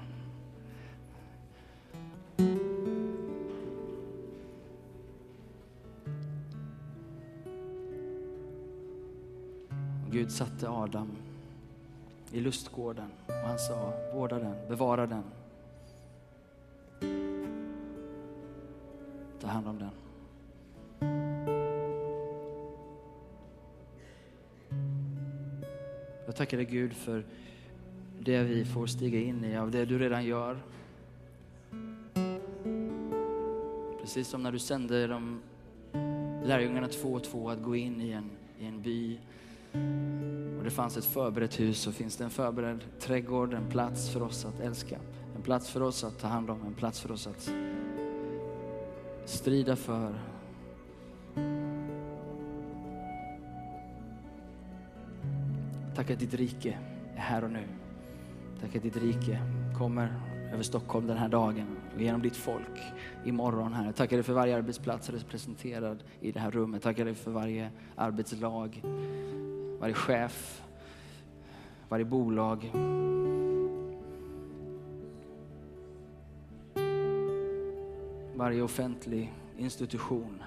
Gud 10.11 10.33
satte 10.33 10.69
Adam 10.69 11.11
i 12.33 12.41
lustgården 12.41 13.11
och 13.27 13.49
han 13.49 13.59
sa, 13.59 13.93
vårda 14.15 14.39
den, 14.39 14.69
bevara 14.69 15.07
den. 15.07 15.23
Jag 26.37 26.39
tackar 26.39 26.57
dig 26.57 26.67
Gud 26.67 26.93
för 26.93 27.25
det 28.19 28.43
vi 28.43 28.65
får 28.65 28.87
stiga 28.87 29.21
in 29.21 29.45
i, 29.45 29.57
av 29.57 29.71
det 29.71 29.85
du 29.85 29.99
redan 29.99 30.25
gör. 30.25 30.59
Precis 34.01 34.29
som 34.29 34.43
när 34.43 34.53
du 34.53 34.59
sände 34.59 35.07
de 35.07 35.41
lärjungarna 36.45 36.89
två 36.89 37.09
och 37.13 37.25
två 37.25 37.51
att 37.51 37.63
gå 37.63 37.77
in 37.77 38.01
i 38.01 38.11
en, 38.11 38.31
i 38.59 38.67
en 38.67 38.83
by 38.83 39.19
och 40.59 40.65
det 40.65 40.71
fanns 40.71 40.97
ett 40.97 41.05
förberett 41.05 41.61
hus 41.61 41.81
så 41.81 41.93
finns 41.93 42.17
det 42.17 42.25
en 42.25 42.31
förberedd 42.31 42.85
trädgård, 43.01 43.55
en 43.55 43.69
plats 43.71 44.11
för 44.11 44.23
oss 44.23 44.45
att 44.45 44.61
älska. 44.61 44.99
En 45.37 45.43
plats 45.43 45.71
för 45.71 45.83
oss 45.83 46.05
att 46.05 46.19
ta 46.19 46.29
hand 46.29 46.51
om, 46.51 46.67
en 46.67 46.75
plats 46.75 47.01
för 47.01 47.13
oss 47.13 47.27
att 47.27 47.51
strida 49.25 49.77
för, 49.77 50.15
Tack 55.97 56.11
att 56.11 56.19
ditt 56.19 56.35
rike 56.35 56.79
är 57.15 57.21
här 57.21 57.45
och 57.45 57.51
nu. 57.51 57.65
Tack 58.61 58.77
att 58.77 58.83
ditt 58.83 58.97
rike 58.97 59.39
kommer 59.79 60.21
över 60.53 60.63
Stockholm 60.63 61.07
den 61.07 61.17
här 61.17 61.29
dagen 61.29 61.67
och 61.95 62.03
genom 62.03 62.23
ditt 62.23 62.37
folk 62.37 62.81
imorgon 63.25 63.73
Herre. 63.73 63.87
Jag 63.87 63.97
tackar 63.97 64.17
dig 64.17 64.25
för 64.25 64.33
varje 64.33 64.57
arbetsplats 64.57 65.11
representerad 65.11 66.05
i 66.21 66.33
det 66.33 66.41
här 66.41 66.51
rummet. 66.51 66.83
Tackar 66.83 67.05
dig 67.05 67.15
för 67.15 67.31
varje 67.31 67.71
arbetslag, 67.95 68.83
varje 69.81 69.95
chef, 69.95 70.63
varje 71.89 72.05
bolag. 72.05 72.73
Varje 78.35 78.63
offentlig 78.63 79.35
institution. 79.59 80.43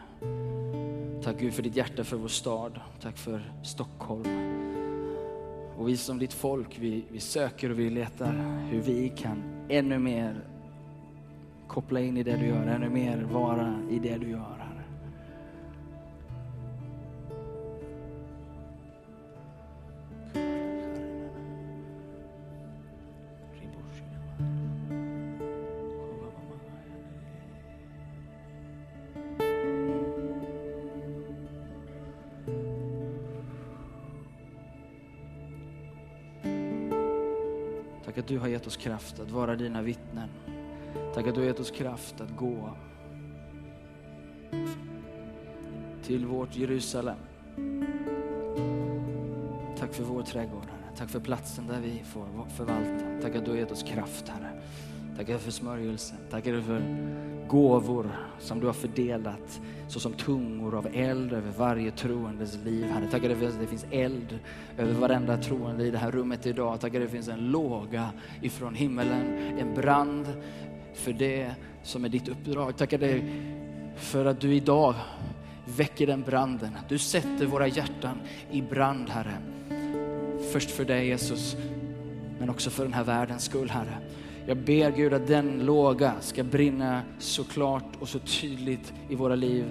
Tack 1.24 1.40
Gud 1.40 1.54
för 1.54 1.64
ditt 1.64 1.76
hjärta 1.76 2.04
för 2.04 2.18
vår 2.18 2.28
stad. 2.28 2.80
Tack 3.02 3.18
för 3.18 3.54
Stockholm. 3.64 4.26
Och 5.80 5.88
vi 5.88 5.98
som 5.98 6.20
ditt 6.20 6.34
folk, 6.34 6.80
vi, 6.80 7.04
vi 7.12 7.20
söker 7.20 7.70
och 7.70 7.80
vi 7.80 7.90
letar 7.90 8.34
hur 8.72 8.82
vi 8.82 9.10
kan 9.10 9.44
ännu 9.70 10.00
mer 10.00 10.42
koppla 11.68 12.00
in 12.00 12.18
i 12.18 12.24
det 12.24 12.38
du 12.38 12.46
gör, 12.46 12.68
ännu 12.68 12.90
mer 12.90 13.28
vara 13.32 13.76
i 13.90 14.00
det 14.00 14.18
du 14.18 14.30
gör. 14.30 14.59
Du 38.30 38.40
har 38.40 38.48
gett 38.48 38.68
oss 38.68 38.78
kraft 38.78 39.20
att 39.20 39.32
vara 39.32 39.56
dina 39.56 39.82
vittnen. 39.82 40.30
Tack 41.14 41.28
att 41.28 41.36
du 41.36 41.42
har 41.42 41.48
gett 41.48 41.60
oss 41.60 41.72
kraft 41.72 42.22
att 42.22 42.36
gå 42.38 42.70
till 46.04 46.26
vårt 46.26 46.56
Jerusalem. 46.56 47.18
Tack 49.78 49.94
för 49.94 50.04
vår 50.04 50.24
trädgård, 50.24 50.66
Herre. 50.66 50.96
Tack 50.98 51.10
för 51.10 51.20
platsen 51.20 51.68
där 51.68 51.80
vi 51.82 52.04
får 52.06 52.50
förvalta. 52.50 53.22
Tack 53.22 53.36
att 53.36 53.46
du 53.46 53.52
har 53.52 53.58
gett 53.58 53.72
oss 53.72 53.84
kraft, 53.84 54.28
Herre. 54.28 54.62
Tackar 55.18 55.38
för 55.38 55.52
smörjelsen. 55.52 56.18
Tackar 56.30 56.62
för 56.62 56.80
gåvor 57.50 58.12
som 58.40 58.60
du 58.60 58.66
har 58.66 58.74
fördelat 58.74 59.62
såsom 59.88 60.14
tungor 60.14 60.76
av 60.76 60.88
eld 60.94 61.34
över 61.34 61.52
varje 61.58 61.92
troendes 61.92 62.58
liv. 62.66 62.86
Herre, 62.86 63.08
tackar 63.12 63.36
för 63.36 63.48
att 63.48 63.60
det 63.60 63.68
finns 63.68 63.86
eld 63.92 64.40
över 64.78 64.94
varenda 64.94 65.38
troende 65.38 65.86
i 65.86 65.92
det 65.92 65.98
här 65.98 66.12
rummet 66.12 66.46
idag. 66.46 66.80
Tackar 66.80 67.00
för 67.00 67.06
att 67.06 67.12
det 67.12 67.16
finns 67.16 67.28
en 67.28 67.52
låga 67.52 68.10
ifrån 68.42 68.76
himmelen, 68.76 69.38
en 69.58 69.76
brand 69.76 70.26
för 70.94 71.14
det 71.14 71.52
som 71.84 72.06
är 72.06 72.10
ditt 72.10 72.28
uppdrag. 72.28 72.78
Tackar 72.78 72.98
dig 72.98 73.24
för 73.96 74.26
att 74.26 74.42
du 74.42 74.56
idag 74.56 74.96
väcker 75.78 76.08
den 76.08 76.22
branden. 76.22 76.78
Du 76.90 76.98
sätter 76.98 77.46
våra 77.46 77.68
hjärtan 77.68 78.20
i 78.52 78.62
brand, 78.62 79.10
Herre. 79.10 79.38
Först 80.54 80.72
för 80.72 80.86
dig 80.86 81.08
Jesus, 81.08 81.58
men 82.40 82.50
också 82.50 82.70
för 82.70 82.84
den 82.84 82.94
här 82.94 83.04
världens 83.04 83.44
skull, 83.44 83.70
Herre. 83.70 83.98
Jag 84.50 84.58
ber 84.58 84.92
Gud 84.92 85.14
att 85.14 85.28
den 85.28 85.66
låga 85.66 86.14
ska 86.22 86.44
brinna 86.44 87.02
så 87.20 87.44
klart 87.44 87.96
och 88.00 88.10
så 88.10 88.20
tydligt 88.20 88.94
i 89.10 89.16
våra 89.16 89.36
liv 89.36 89.66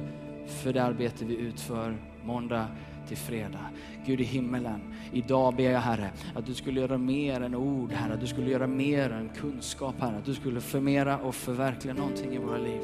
för 0.46 0.72
det 0.72 0.82
arbete 0.82 1.24
vi 1.24 1.36
utför 1.36 1.96
måndag 2.24 2.66
till 3.08 3.16
fredag. 3.16 3.70
Gud 4.06 4.20
i 4.20 4.24
himmelen, 4.24 4.94
idag 5.12 5.56
ber 5.56 5.70
jag 5.70 5.80
Herre 5.80 6.10
att 6.34 6.46
du 6.46 6.54
skulle 6.54 6.80
göra 6.80 6.98
mer 6.98 7.40
än 7.40 7.54
ord 7.54 7.92
Herre, 7.92 8.14
att 8.14 8.20
du 8.20 8.26
skulle 8.26 8.50
göra 8.50 8.66
mer 8.66 9.10
än 9.10 9.28
kunskap 9.28 9.94
Herre, 10.00 10.16
att 10.16 10.24
du 10.24 10.34
skulle 10.34 10.60
förmera 10.60 11.18
och 11.18 11.34
förverkliga 11.34 11.94
någonting 11.94 12.34
i 12.34 12.38
våra 12.38 12.58
liv 12.58 12.82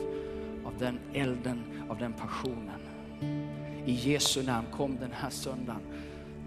av 0.65 0.73
den 0.79 0.99
elden, 1.13 1.63
av 1.89 1.99
den 1.99 2.13
passionen. 2.13 2.81
I 3.87 3.93
Jesu 3.93 4.43
namn, 4.43 4.67
kom 4.73 4.97
den 5.01 5.13
här 5.13 5.31
söndagen, 5.31 5.83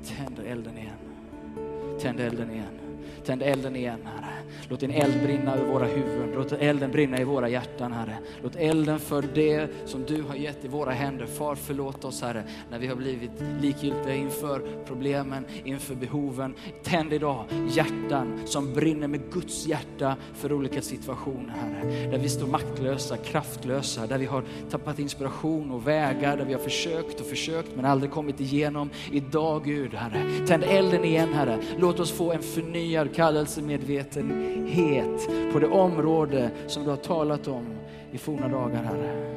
tänd 0.03 0.39
elden 0.47 0.77
igen. 0.77 1.99
Tänd 1.99 2.19
elden 2.19 2.51
igen. 2.51 2.86
Tänd 3.27 3.43
elden 3.43 3.75
igen, 3.75 3.99
Herre. 4.05 4.33
Låt 4.69 4.79
din 4.79 4.91
eld 4.91 5.23
brinna 5.23 5.55
över 5.55 5.71
våra 5.71 5.85
huvuden. 5.85 6.31
Låt 6.35 6.51
elden 6.51 6.91
brinna 6.91 7.19
i 7.19 7.23
våra 7.23 7.49
hjärtan, 7.49 7.91
Herre. 7.91 8.17
Låt 8.43 8.55
elden 8.55 8.99
för 8.99 9.25
det 9.33 9.69
som 9.85 10.05
du 10.05 10.21
har 10.21 10.35
gett 10.35 10.65
i 10.65 10.67
våra 10.67 10.91
händer. 10.91 11.25
Far, 11.25 11.55
förlåt 11.55 12.05
oss, 12.05 12.21
Herre, 12.21 12.43
när 12.71 12.79
vi 12.79 12.87
har 12.87 12.95
blivit 12.95 13.31
likgiltiga 13.61 14.15
inför 14.15 14.61
problemen, 14.85 15.45
inför 15.63 15.95
behoven. 15.95 16.53
Tänd 16.83 17.13
idag 17.13 17.45
hjärtan 17.69 18.41
som 18.45 18.73
brinner 18.73 19.07
med 19.07 19.21
Guds 19.31 19.67
hjärta 19.67 20.15
för 20.33 20.53
olika 20.53 20.81
situationer, 20.81 21.53
Herre. 21.53 22.11
Där 22.11 22.17
vi 22.17 22.29
står 22.29 22.47
maktlösa, 22.47 23.17
kraftlösa, 23.17 24.07
där 24.07 24.17
vi 24.17 24.25
har 24.25 24.43
tappat 24.69 24.99
inspiration 24.99 25.71
och 25.71 25.87
vägar, 25.87 26.37
där 26.37 26.45
vi 26.45 26.53
har 26.53 26.61
försökt 26.61 27.19
och 27.19 27.25
försökt 27.25 27.75
men 27.75 27.85
aldrig 27.85 28.11
kommit 28.11 28.39
igenom. 28.39 28.89
Idag, 29.11 29.65
Gud, 29.65 29.93
Herre, 29.93 30.47
tänd 30.47 30.63
elden 30.63 31.05
igen, 31.05 31.33
Herre. 31.33 31.59
Låt 31.77 31.99
oss 31.99 32.11
få 32.11 32.31
en 32.31 32.41
förnyad 32.41 33.16
kallelsemedvetenhet 33.17 35.29
på 35.53 35.59
det 35.59 35.67
område 35.67 36.51
som 36.67 36.83
du 36.83 36.89
har 36.89 36.97
talat 36.97 37.47
om 37.47 37.65
i 38.11 38.17
forna 38.17 38.47
dagar, 38.47 38.83
Herre. 38.83 39.33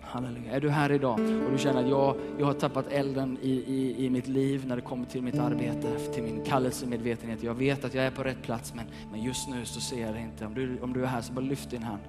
Halleluja. 0.00 0.52
Är 0.52 0.60
du 0.60 0.70
här 0.70 0.92
idag 0.92 1.20
och 1.20 1.52
du 1.52 1.58
känner 1.58 1.84
att 1.84 1.88
jag, 1.88 2.16
jag 2.38 2.46
har 2.46 2.52
tappat 2.52 2.92
elden 2.92 3.38
i, 3.42 3.50
i, 3.50 4.06
i 4.06 4.10
mitt 4.10 4.28
liv 4.28 4.66
när 4.66 4.76
det 4.76 4.82
kommer 4.82 5.06
till 5.06 5.22
mitt 5.22 5.38
arbete, 5.38 5.98
till 6.14 6.22
min 6.22 6.44
kallelsemedvetenhet. 6.44 7.42
Jag 7.42 7.54
vet 7.54 7.84
att 7.84 7.94
jag 7.94 8.04
är 8.04 8.10
på 8.10 8.22
rätt 8.22 8.42
plats 8.42 8.74
men, 8.74 8.84
men 9.10 9.22
just 9.22 9.48
nu 9.48 9.64
så 9.64 9.80
ser 9.80 10.00
jag 10.00 10.14
det 10.14 10.20
inte. 10.20 10.46
Om 10.46 10.54
du, 10.54 10.80
om 10.80 10.92
du 10.92 11.02
är 11.02 11.06
här 11.06 11.20
så 11.20 11.32
bara 11.32 11.44
lyft 11.44 11.70
din 11.70 11.82
hand. 11.82 12.02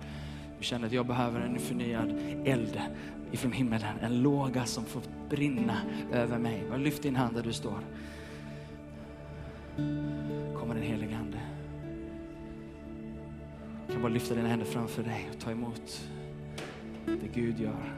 Du 0.59 0.63
känner 0.63 0.87
att 0.87 0.93
jag 0.93 1.05
behöver 1.05 1.39
en 1.39 1.59
förnyad 1.59 2.19
eld 2.45 2.81
ifrån 3.31 3.51
himmelen. 3.51 3.97
En 4.01 4.21
låga 4.21 4.65
som 4.65 4.85
får 4.85 5.01
brinna 5.29 5.77
över 6.13 6.37
mig. 6.37 6.63
Bara 6.69 6.77
lyft 6.77 7.03
din 7.03 7.15
hand 7.15 7.35
där 7.35 7.43
du 7.43 7.53
står 7.53 7.79
kommer 10.59 10.73
den 10.73 10.83
helige 10.83 11.17
Ande. 11.17 11.39
Du 13.87 13.93
kan 13.93 14.01
bara 14.01 14.13
lyfta 14.13 14.35
dina 14.35 14.47
händer 14.47 14.65
framför 14.65 15.03
dig 15.03 15.29
och 15.33 15.39
ta 15.39 15.51
emot 15.51 16.09
det 17.05 17.27
Gud 17.33 17.59
gör. 17.59 17.93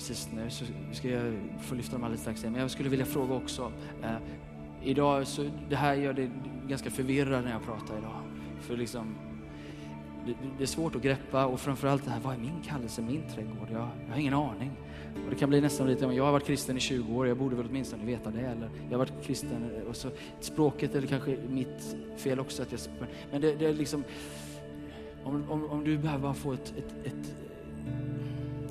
Precis 0.00 0.28
nu, 0.32 0.50
så 0.50 0.64
ska 0.92 1.08
jag 1.08 1.34
få 1.60 1.74
lyfta 1.74 1.92
dem 1.92 2.04
alldeles 2.04 2.20
strax 2.20 2.40
igen. 2.40 2.52
Men 2.52 2.62
jag 2.62 2.70
skulle 2.70 2.88
vilja 2.88 3.06
fråga 3.06 3.34
också, 3.34 3.72
eh, 4.02 4.16
idag 4.82 5.26
så, 5.26 5.50
det 5.68 5.76
här 5.76 5.94
gör 5.94 6.12
det 6.12 6.30
ganska 6.68 6.90
förvirrad 6.90 7.44
när 7.44 7.50
jag 7.50 7.62
pratar 7.62 7.98
idag. 7.98 8.22
För 8.60 8.76
liksom, 8.76 9.14
det, 10.26 10.34
det 10.58 10.64
är 10.64 10.66
svårt 10.66 10.96
att 10.96 11.02
greppa 11.02 11.46
och 11.46 11.60
framförallt 11.60 12.04
det 12.04 12.10
här, 12.10 12.20
vad 12.20 12.34
är 12.34 12.38
min 12.38 12.62
kallelse, 12.66 13.02
min 13.02 13.22
trädgård? 13.34 13.68
Jag, 13.72 13.88
jag 14.06 14.14
har 14.14 14.20
ingen 14.20 14.34
aning. 14.34 14.70
Och 15.24 15.30
det 15.30 15.36
kan 15.36 15.48
bli 15.48 15.60
nästan 15.60 15.86
lite, 15.86 16.04
jag 16.04 16.24
har 16.24 16.32
varit 16.32 16.46
kristen 16.46 16.76
i 16.76 16.80
20 16.80 17.16
år, 17.16 17.26
jag 17.26 17.36
borde 17.36 17.56
väl 17.56 17.66
åtminstone 17.70 18.04
veta 18.04 18.30
det. 18.30 18.40
Eller 18.40 18.70
jag 18.84 18.90
har 18.90 18.98
varit 18.98 19.24
kristen 19.24 19.70
och 19.88 19.96
så 19.96 20.08
språket 20.40 20.94
är 20.94 21.02
kanske 21.02 21.36
mitt 21.48 21.96
fel 22.16 22.40
också. 22.40 22.62
Att 22.62 22.72
jag, 22.72 22.80
men 23.32 23.40
det, 23.40 23.54
det 23.54 23.66
är 23.66 23.74
liksom, 23.74 24.04
om, 25.24 25.50
om, 25.50 25.64
om 25.64 25.84
du 25.84 25.98
behöver 25.98 26.22
bara 26.22 26.34
få 26.34 26.52
ett, 26.52 26.74
ett, 26.76 27.06
ett, 27.06 27.34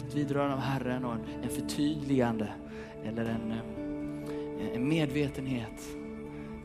ett 0.10 0.16
vidrörande 0.16 0.54
av 0.54 0.60
Herren 0.60 1.06
och 1.06 1.14
en, 1.14 1.22
en 1.44 1.50
förtydligande 1.50 2.48
eller 3.06 3.26
en, 3.26 3.52
eh, 3.52 4.76
en 4.76 4.88
medvetenhet. 4.88 5.90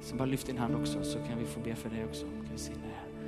Så 0.00 0.16
bara 0.16 0.26
lyft 0.26 0.46
din 0.46 0.58
hand 0.58 0.74
också 0.74 1.04
så 1.04 1.18
kan 1.18 1.38
vi 1.38 1.44
få 1.44 1.60
be 1.60 1.74
för 1.74 1.90
dig 1.90 2.04
också. 2.04 2.26
Kan 2.26 2.48
vi 2.52 2.58
se 2.58 2.72
det. 2.72 3.18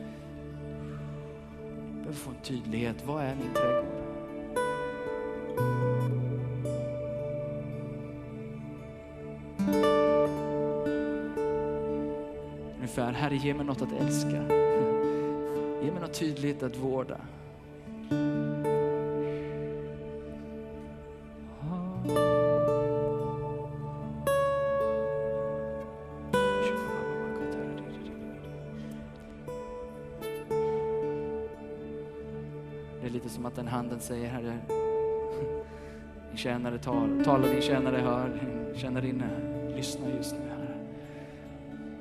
Behöver 1.92 2.12
få 2.12 2.30
en 2.30 2.36
tydlighet. 2.42 2.96
Vad 3.06 3.22
är 3.24 3.34
min 3.34 3.54
trädgård? 3.54 4.06
Ungefär, 12.76 13.12
Herre 13.12 13.36
ge 13.36 13.54
mig 13.54 13.66
något 13.66 13.82
att 13.82 13.92
älska. 13.92 14.42
Ge 15.82 15.92
mig 15.92 16.00
något 16.00 16.14
tydligt 16.14 16.62
att 16.62 16.76
vårda. 16.76 17.20
Den 33.66 33.74
handen 33.74 34.00
säger, 34.00 34.28
Herre, 34.28 34.58
Din 36.28 36.36
tjänare 36.36 36.78
talar, 36.78 37.24
tala, 37.24 37.46
din 37.46 37.62
tjänare 37.62 37.96
hör, 37.96 38.28
din 38.28 38.78
tjänarinna 38.80 39.24
lyssnar 39.76 40.10
just 40.10 40.32
nu 40.32 40.48
Herre. 40.48 40.76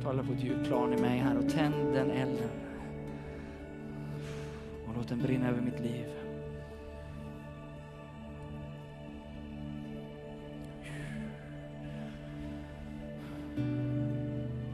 Tala 0.03 0.23
på 0.23 0.33
ett 0.33 0.43
djupt 0.43 0.67
plan 0.67 0.93
i 0.93 1.01
mig 1.01 1.19
Herre 1.19 1.37
och 1.37 1.49
tänd 1.49 1.93
den 1.93 2.11
elden. 2.11 2.49
Och 4.87 4.93
låt 4.97 5.09
den 5.09 5.21
brinna 5.21 5.49
över 5.49 5.61
mitt 5.61 5.79
liv. 5.79 6.05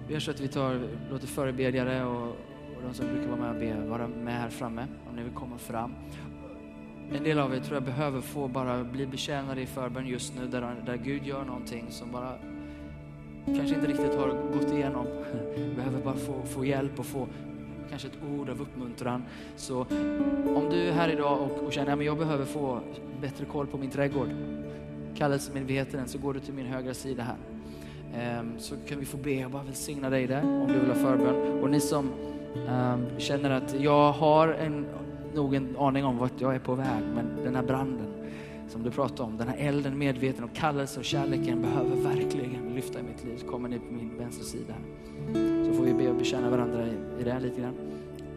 Vi 0.08 0.14
gör 0.14 0.20
så 0.20 0.32
att 0.32 0.40
vi 0.40 0.48
tar, 0.48 0.82
låter 1.12 1.28
förebedjare 1.28 2.06
och, 2.06 2.28
och 2.76 2.82
de 2.84 2.94
som 2.94 3.08
brukar 3.08 3.28
vara 3.28 3.40
med 3.40 3.50
och 3.50 3.60
be 3.60 3.90
vara 3.90 4.08
med 4.08 4.34
här 4.34 4.50
framme 4.50 4.88
om 5.10 5.16
ni 5.16 5.24
vill 5.24 5.34
komma 5.34 5.58
fram. 5.58 5.96
En 7.14 7.24
del 7.24 7.40
av 7.40 7.56
er 7.56 7.60
tror 7.60 7.76
jag 7.76 7.84
behöver 7.84 8.22
få 8.22 8.48
bara 8.48 8.84
bli 8.84 9.06
betjänade 9.06 9.62
i 9.62 9.66
förbön 9.66 10.08
just 10.08 10.34
nu 10.40 10.48
där, 10.48 10.76
där 10.86 10.98
Gud 10.98 11.26
gör 11.26 11.44
någonting 11.46 11.86
som 11.90 12.12
bara 12.12 12.34
kanske 13.46 13.76
inte 13.76 13.88
riktigt 13.88 14.16
har 14.16 14.28
gått 14.54 14.72
igenom. 14.74 15.06
Behöver 15.76 16.00
bara 16.04 16.16
få, 16.16 16.42
få 16.46 16.66
hjälp 16.66 17.00
och 17.00 17.06
få 17.06 17.28
kanske 17.90 18.08
ett 18.08 18.18
ord 18.40 18.50
av 18.50 18.62
uppmuntran. 18.62 19.24
Så 19.56 19.80
om 20.56 20.68
du 20.70 20.78
är 20.78 20.92
här 20.92 21.10
idag 21.10 21.42
och, 21.42 21.64
och 21.66 21.74
känner 21.74 21.94
att 21.94 22.06
jag 22.06 22.18
behöver 22.18 22.46
få 22.46 22.80
bättre 23.22 23.46
koll 23.46 23.68
på 23.68 23.78
min 23.78 23.90
trädgård, 23.90 24.30
kallelsemedveten, 25.18 26.08
så 26.08 26.18
går 26.18 26.34
du 26.34 26.40
till 26.40 26.54
min 26.54 26.66
högra 26.66 26.94
sida 26.94 27.24
här. 27.24 27.38
Um, 28.40 28.60
så 28.60 28.76
kan 28.88 29.00
vi 29.00 29.06
få 29.06 29.18
be 29.18 29.46
och 29.46 29.52
bara 29.52 29.64
välsigna 29.64 30.10
dig 30.10 30.28
där 30.28 30.44
om 30.44 30.68
du 30.68 30.80
vill 30.80 30.90
ha 30.90 30.96
förbön. 30.96 31.60
Och 31.62 31.70
ni 31.70 31.80
som 31.80 32.12
um, 32.56 33.20
känner 33.20 33.50
att 33.50 33.76
jag 33.80 34.12
har 34.12 34.48
en, 34.48 34.86
nog 35.36 35.56
en 35.56 35.78
aning 35.78 36.06
om 36.06 36.18
vart 36.18 36.42
jag 36.42 36.56
är 36.56 36.60
på 36.60 36.76
väg, 36.76 37.04
men 37.16 37.44
den 37.44 37.56
här 37.56 37.64
branden 37.64 38.08
som 38.72 38.84
du 38.84 38.92
pratade 38.92 39.24
om, 39.24 39.38
den 39.38 39.48
här 39.48 39.56
elden, 39.58 39.98
medveten 39.98 40.44
och 40.44 40.54
kallelse 40.54 41.00
och 41.00 41.06
kärleken 41.06 41.62
behöver 41.62 41.96
verkligen 41.96 42.74
lyfta 42.76 43.00
i 43.00 43.04
mitt 43.04 43.24
liv. 43.24 43.38
Så 43.38 43.48
kommer 43.48 43.70
ni 43.70 43.80
på 43.80 43.94
min 43.94 44.18
vänstra 44.18 44.44
sida 44.44 44.74
här. 44.74 45.66
Så 45.66 45.74
får 45.74 45.84
vi 45.84 45.94
be 45.94 46.10
och 46.10 46.16
bekänna 46.16 46.50
varandra 46.50 46.88
i, 46.88 47.22
i 47.22 47.24
det 47.24 47.32
här 47.32 47.40
lite 47.40 47.62
grann. 47.62 47.76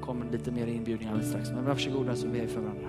kommer 0.01 0.27
lite 0.33 0.51
mer 0.51 0.67
inbjudningar 0.67 1.13
alldeles 1.13 1.31
strax. 1.31 1.51
Men 1.51 1.65
varsågoda 1.65 2.17
så 2.17 2.27
ber 2.27 2.41
vi 2.41 2.47
för 2.47 2.61
varandra. 2.61 2.89